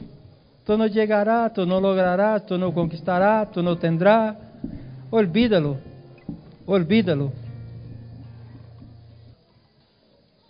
Tu 0.66 0.76
não 0.76 0.88
chegarás, 0.88 1.52
tu 1.52 1.64
não 1.64 1.78
lograrás, 1.78 2.42
tu 2.42 2.58
não 2.58 2.72
conquistarás, 2.72 3.48
tu 3.52 3.62
não 3.62 3.76
tendrás. 3.76 4.36
Olvídalo, 5.10 5.78
olvídalo. 6.66 7.32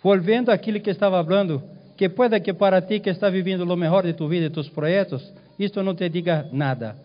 Volvendo 0.03 0.49
àquilo 0.49 0.79
que 0.79 0.89
estava 0.89 1.23
falando, 1.23 1.61
que 1.95 2.09
pueda 2.09 2.39
que 2.39 2.53
para 2.53 2.81
ti 2.81 2.99
que 2.99 3.09
está 3.09 3.29
vivendo 3.29 3.61
o 3.61 3.77
melhor 3.77 4.03
de 4.03 4.13
tu 4.13 4.27
vida 4.27 4.47
e 4.47 4.49
tus 4.49 4.67
projetos, 4.67 5.31
isto 5.59 5.83
não 5.83 5.93
te 5.93 6.09
diga 6.09 6.47
nada. 6.51 6.95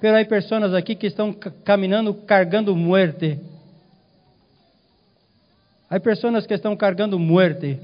Pero 0.00 0.18
há 0.18 0.24
pessoas 0.24 0.74
aqui 0.74 0.96
que 0.96 1.06
estão 1.06 1.32
caminhando 1.64 2.12
cargando 2.14 2.74
muerte. 2.74 3.38
Há 5.88 6.00
pessoas 6.00 6.46
que 6.46 6.54
estão 6.54 6.76
cargando 6.76 7.18
muerte. 7.18 7.78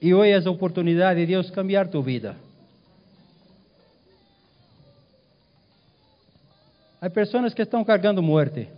E 0.00 0.14
hoje 0.14 0.30
é 0.30 0.36
a 0.36 0.50
oportunidade 0.50 1.20
de 1.20 1.26
Deus 1.26 1.50
cambiar 1.50 1.88
tu 1.88 2.00
vida. 2.02 2.36
Há 7.00 7.10
pessoas 7.10 7.52
que 7.52 7.62
estão 7.62 7.84
cargando 7.84 8.22
muerte. 8.22 8.68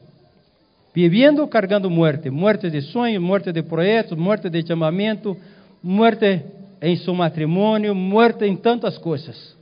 Vivendo 0.97 1.47
cargando 1.47 1.90
muerte. 1.90 2.30
Muerte 2.30 2.70
de 2.70 2.80
sonho, 2.80 3.20
muerte 3.20 3.53
de 3.53 3.62
projetos, 3.62 4.16
muerte 4.16 4.49
de 4.49 4.66
chamamento, 4.66 5.36
muerte 5.82 6.42
em 6.80 6.97
seu 6.97 7.14
matrimônio, 7.14 7.94
muerte 7.94 8.47
em 8.47 8.57
tantas 8.57 8.97
coisas. 8.97 9.55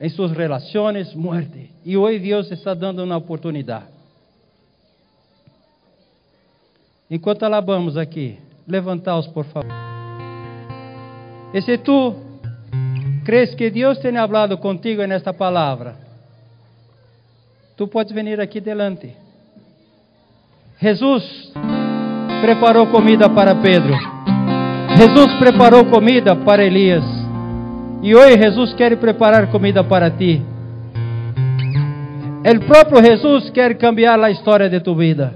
Em 0.00 0.08
suas 0.08 0.32
relações, 0.32 1.12
muerte. 1.12 1.70
E 1.84 1.94
hoje 1.94 2.20
Deus 2.20 2.50
está 2.50 2.72
dando 2.72 3.04
uma 3.04 3.18
oportunidade. 3.18 3.88
Enquanto 7.10 7.42
alabamos 7.42 7.98
aqui, 7.98 8.38
levantaos 8.66 9.26
por 9.26 9.44
favor. 9.44 9.70
E 11.52 11.60
se 11.60 11.76
tu 11.76 12.14
crees 13.26 13.54
que 13.54 13.70
Deus 13.70 13.98
tenha 13.98 14.22
hablado 14.22 14.56
contigo 14.56 15.04
nesta 15.04 15.34
palavra, 15.34 15.96
tu 17.76 17.86
podes 17.86 18.14
vir 18.14 18.40
aqui 18.40 18.58
delante. 18.58 19.27
Jesus 20.80 21.52
preparou 22.40 22.86
comida 22.86 23.28
para 23.28 23.52
Pedro. 23.56 23.94
Jesus 24.96 25.34
preparou 25.34 25.84
comida 25.86 26.36
para 26.36 26.64
Elias. 26.64 27.02
E 28.00 28.14
hoje 28.14 28.38
Jesus 28.38 28.74
quer 28.74 28.96
preparar 28.96 29.50
comida 29.50 29.82
para 29.82 30.08
ti. 30.08 30.40
O 32.44 32.66
próprio 32.66 33.04
Jesus 33.04 33.50
quer 33.50 33.76
cambiar 33.76 34.22
a 34.22 34.30
história 34.30 34.70
de 34.70 34.78
tu 34.78 34.94
vida. 34.94 35.34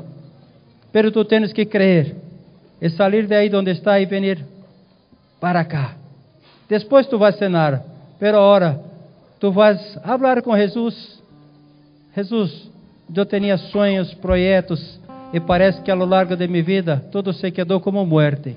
Pero 0.93 1.11
tu 1.11 1.25
tens 1.25 1.53
que 1.53 1.67
crer 1.67 2.15
e 2.81 2.89
sair 2.91 3.27
de 3.27 3.35
aí 3.35 3.53
onde 3.53 3.73
está 3.73 3.99
e 3.99 4.07
venir 4.07 4.45
para 5.41 5.65
cá. 5.65 5.97
Depois 6.69 7.09
tu 7.09 7.19
vas 7.19 7.37
cenar, 7.37 7.83
pero 8.21 8.39
agora 8.39 8.81
tu 9.41 9.51
vas 9.51 9.99
falar 10.05 10.41
com 10.41 10.57
Jesus. 10.57 11.21
Jesus, 12.15 12.71
eu 13.15 13.27
tinha 13.27 13.59
sonhos, 13.59 14.15
projetos, 14.15 15.01
e 15.33 15.41
parece 15.41 15.81
que 15.83 15.91
a 15.91 15.95
lo 15.95 16.05
largo 16.05 16.37
de 16.37 16.47
minha 16.47 16.63
vida 16.63 17.03
tudo 17.11 17.33
se 17.33 17.51
quedou 17.51 17.81
como 17.81 18.05
muerte. 18.05 18.57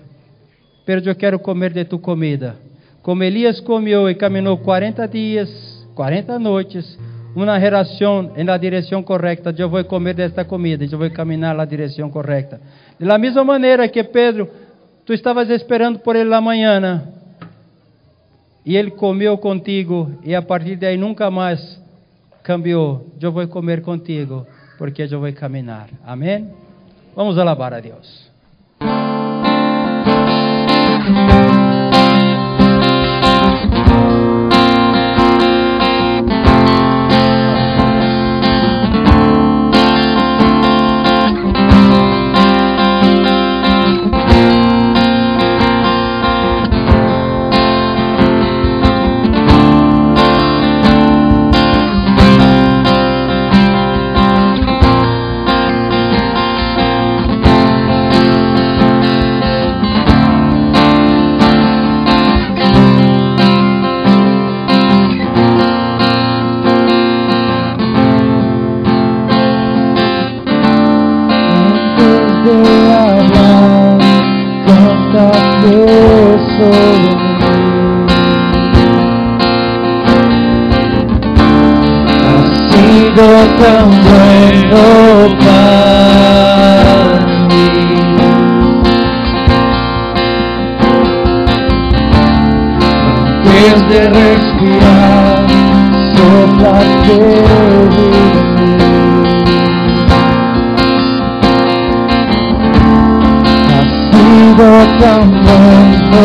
Pero 0.86 1.02
eu 1.02 1.16
quero 1.16 1.40
comer 1.40 1.74
de 1.74 1.86
tu 1.86 2.00
comida. 2.00 2.56
Como 3.02 3.24
Elias 3.24 3.60
comeu 3.60 4.10
e 4.10 4.16
caminhou 4.16 4.58
40 4.58 5.08
dias, 5.08 5.50
40 5.96 6.38
noites, 6.40 6.98
uma 7.36 7.58
relação 7.58 8.32
na 8.38 8.58
direção 8.58 9.04
correta, 9.04 9.54
eu 9.58 9.70
vou 9.70 9.84
comer 9.84 10.14
desta 10.14 10.46
comida, 10.46 10.86
eu 10.86 10.98
vou 10.98 11.10
caminhar 11.12 11.56
na 11.56 11.66
direção 11.66 12.10
correta. 12.10 12.62
Da 13.00 13.18
mesma 13.18 13.44
maneira 13.44 13.88
que 13.88 14.04
Pedro, 14.04 14.50
tu 15.06 15.14
estavas 15.14 15.50
esperando 15.50 16.00
por 16.00 16.16
ele 16.16 16.30
na 16.30 16.40
manhã, 16.40 17.04
e 18.66 18.76
ele 18.76 18.92
comeu 18.92 19.38
contigo, 19.38 20.12
e 20.24 20.34
a 20.34 20.42
partir 20.42 20.78
daí 20.78 20.98
nunca 20.98 21.30
mais 21.30 21.80
cambiou. 22.42 23.06
Eu 23.22 23.32
vou 23.32 23.48
comer 23.48 23.82
contigo, 23.82 24.48
porque 24.78 25.04
eu 25.04 25.20
vou 25.20 25.32
caminhar. 25.34 25.90
Amém? 26.06 26.65
Vamos 27.16 27.38
alabar 27.38 27.74
a 27.74 27.80
Deus. 27.80 28.32
Tan 83.60 83.90
bueno 84.04 84.84
para 85.46 86.96
mí. 87.48 87.66
Antes 93.46 93.90
de 93.90 94.02
respirar, 94.10 95.46
sopla 96.16 96.80
que 97.04 97.20
Ha 103.72 103.82
sido 104.12 104.68
tan 105.00 105.24
bueno 105.44 106.24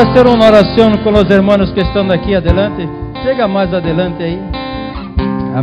Quiero 0.00 0.12
hacer 0.12 0.26
una 0.28 0.48
oración 0.48 0.96
con 1.04 1.12
los 1.12 1.30
hermanos 1.30 1.72
que 1.72 1.82
están 1.82 2.10
aquí 2.10 2.32
adelante. 2.32 2.88
Chega 3.22 3.46
más 3.46 3.70
adelante. 3.70 4.34
No, 4.34 5.62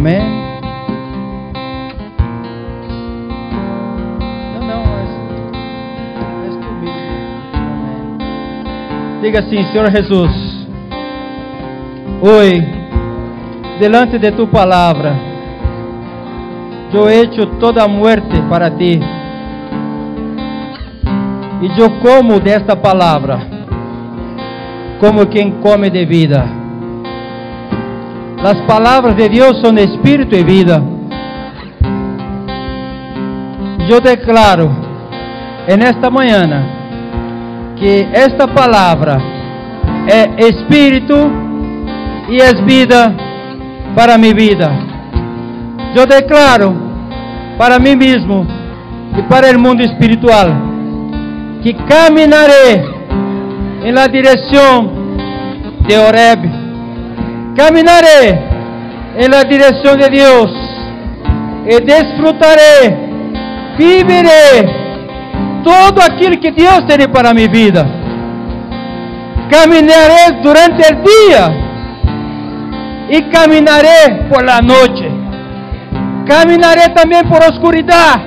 no, 4.60 4.84
es, 5.00 5.10
es 6.50 6.54
tú 6.60 6.72
mismo. 6.80 7.02
Amén. 7.56 8.18
Diga 9.24 9.40
assim, 9.40 9.64
Senhor 9.72 9.90
Jesus, 9.90 10.30
hoy, 12.22 12.64
delante 13.80 14.20
de 14.20 14.32
tu 14.34 14.48
palavra, 14.48 15.16
eu 16.94 17.10
he 17.10 17.22
hecho 17.22 17.48
toda 17.60 17.88
muerte 17.88 18.40
para 18.48 18.70
ti. 18.70 19.00
E 21.60 21.82
eu 21.82 21.90
como 22.02 22.40
desta 22.40 22.76
palavra, 22.76 23.57
como 25.00 25.28
quem 25.28 25.52
come 25.62 25.90
de 25.90 26.06
vida. 26.06 26.46
As 28.44 28.60
palavras 28.62 29.16
de 29.16 29.30
Deus 29.30 29.60
são 29.62 29.74
espírito 29.76 30.36
e 30.36 30.44
vida. 30.44 30.84
Eu 33.90 34.02
declaro, 34.02 34.70
en 35.68 35.82
esta 35.82 36.10
que 37.78 38.08
esta 38.12 38.48
palavra 38.48 39.18
é 40.08 40.48
espírito 40.48 41.16
e 42.30 42.42
é 42.42 42.54
vida 42.66 43.14
para 43.96 44.18
minha 44.18 44.34
vida. 44.34 44.72
Eu 45.96 46.06
declaro 46.06 46.76
para 47.58 47.80
mim 47.80 47.96
mesmo 47.96 48.46
e 49.18 49.22
para 49.24 49.58
o 49.58 49.60
mundo 49.60 49.82
espiritual 49.82 50.48
que 51.62 51.74
caminharei 51.74 52.97
em 53.88 53.92
la 53.94 54.06
direção 54.08 54.92
de 55.88 55.96
Oreb. 55.98 56.42
Caminharei 57.56 58.38
em 59.18 59.30
la 59.30 59.44
direção 59.44 59.96
de 59.96 60.10
Deus 60.10 60.52
e 61.66 61.80
desfrutarei, 61.80 62.84
viverei 63.78 64.58
todo 65.64 66.02
aquilo 66.02 66.38
que 66.38 66.52
Deus 66.52 66.84
tem 66.86 67.08
para 67.08 67.34
minha 67.34 67.48
vida. 67.48 67.88
Caminharei 69.50 70.42
durante 70.44 70.82
o 70.82 70.96
dia 71.10 71.44
e 73.10 73.22
caminharei 73.32 74.28
por 74.30 74.44
la 74.44 74.62
noite. 74.62 75.10
Caminharei 76.28 76.90
também 76.90 77.24
por 77.24 77.42
oscuridade, 77.42 78.26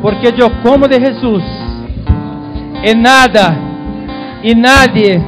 porque 0.00 0.28
eu 0.28 0.50
como 0.62 0.88
de 0.88 0.98
Jesus 0.98 1.65
e 2.86 2.94
nada 2.94 3.56
e 4.44 4.54
nadie 4.54 5.20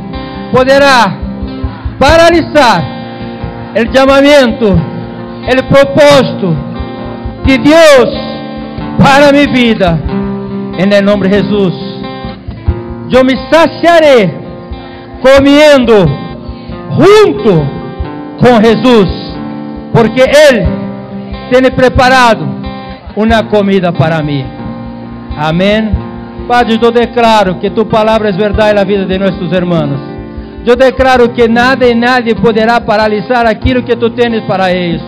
poderá 0.53 1.13
paralisar 1.99 2.85
o 3.75 3.97
chamamento, 3.97 4.69
o 4.69 5.65
propósito 5.65 6.57
de 7.45 7.59
Deus 7.59 8.11
para 8.97 9.33
minha 9.33 9.53
vida. 9.53 9.99
Em 10.79 11.03
nome 11.03 11.27
de 11.27 11.35
Jesus, 11.35 11.75
eu 13.11 13.25
me 13.25 13.37
saciarei 13.51 14.33
comendo 15.21 16.09
junto 16.93 17.67
com 18.41 18.63
Jesus, 18.63 19.11
porque 19.93 20.21
Ele 20.21 20.65
tem 21.51 21.69
preparado 21.73 22.47
uma 23.17 23.43
comida 23.43 23.93
para 23.93 24.23
mim. 24.23 24.45
Amém. 25.37 26.08
Padre, 26.49 26.79
eu 26.81 26.91
declaro 26.91 27.57
que 27.57 27.69
tu 27.69 27.85
palavra 27.85 28.31
é 28.31 28.33
verdade 28.33 28.73
na 28.73 28.83
vida 28.83 29.05
de 29.05 29.19
nossos 29.19 29.53
irmãos. 29.53 30.01
Eu 30.67 30.75
declaro 30.75 31.29
que 31.29 31.47
nada 31.47 31.87
e 31.87 31.95
nadie 31.95 32.35
poderá 32.35 32.81
paralisar 32.81 33.47
aquilo 33.47 33.83
que 33.83 33.95
tu 33.95 34.09
tens 34.09 34.43
para 34.45 34.73
eles. 34.73 35.03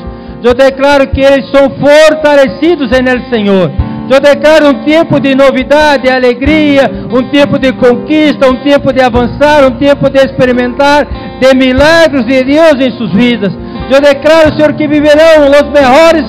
Eu 0.44 0.52
declaro 0.52 1.06
que 1.06 1.20
eles 1.22 1.50
são 1.50 1.70
fortalecidos 1.70 2.90
em 2.92 3.32
Senhor. 3.32 3.70
Eu 4.10 4.20
declaro 4.20 4.68
um 4.68 4.84
tempo 4.84 5.18
de 5.18 5.34
novidade, 5.34 6.02
de 6.02 6.10
alegria, 6.10 6.82
um 7.10 7.30
tempo 7.30 7.58
de 7.58 7.72
conquista, 7.72 8.46
um 8.46 8.56
tempo 8.56 8.92
de 8.92 9.00
avançar, 9.00 9.64
um 9.64 9.78
tempo 9.78 10.10
de 10.10 10.18
experimentar 10.18 11.06
de 11.40 11.54
milagres 11.56 12.26
de 12.26 12.44
Deus 12.44 12.74
em 12.80 12.90
suas 12.98 13.12
vidas. 13.12 13.52
Eu 13.90 14.00
declaro, 14.00 14.54
Senhor, 14.56 14.74
que 14.74 14.86
viverão 14.86 15.48
os 15.48 15.70
melhores 15.70 16.26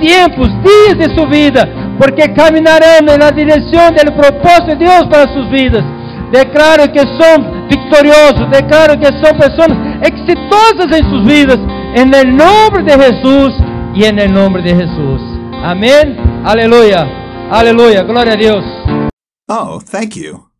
tempos, 0.00 0.48
dias 0.62 0.96
de 0.96 1.14
sua 1.14 1.26
vida, 1.26 1.68
porque 1.98 2.28
caminharão 2.28 3.16
na 3.18 3.30
direção 3.30 3.90
do 3.92 4.12
propósito 4.12 4.76
de 4.76 4.84
Deus 4.86 5.06
para 5.06 5.32
suas 5.32 5.48
vidas. 5.48 5.84
Declaro 6.30 6.90
que 6.90 7.00
são 7.00 7.66
vitoriosos, 7.68 8.48
declaro 8.50 8.98
que 8.98 9.06
são 9.24 9.32
pessoas 9.38 9.70
exitosas 10.02 10.98
em 10.98 11.08
suas 11.08 11.24
vidas, 11.26 11.58
em 11.96 12.32
nome 12.32 12.82
de 12.82 12.90
Jesus 12.90 13.54
e 13.94 14.04
em 14.04 14.28
nome 14.28 14.62
de 14.62 14.70
Jesus. 14.70 15.22
Amém. 15.62 16.16
Aleluia. 16.44 17.06
Aleluia. 17.50 18.02
Glória 18.02 18.32
a 18.32 18.36
Deus. 18.36 18.64
Oh, 19.48 19.78
thank 19.78 20.18
you. 20.18 20.53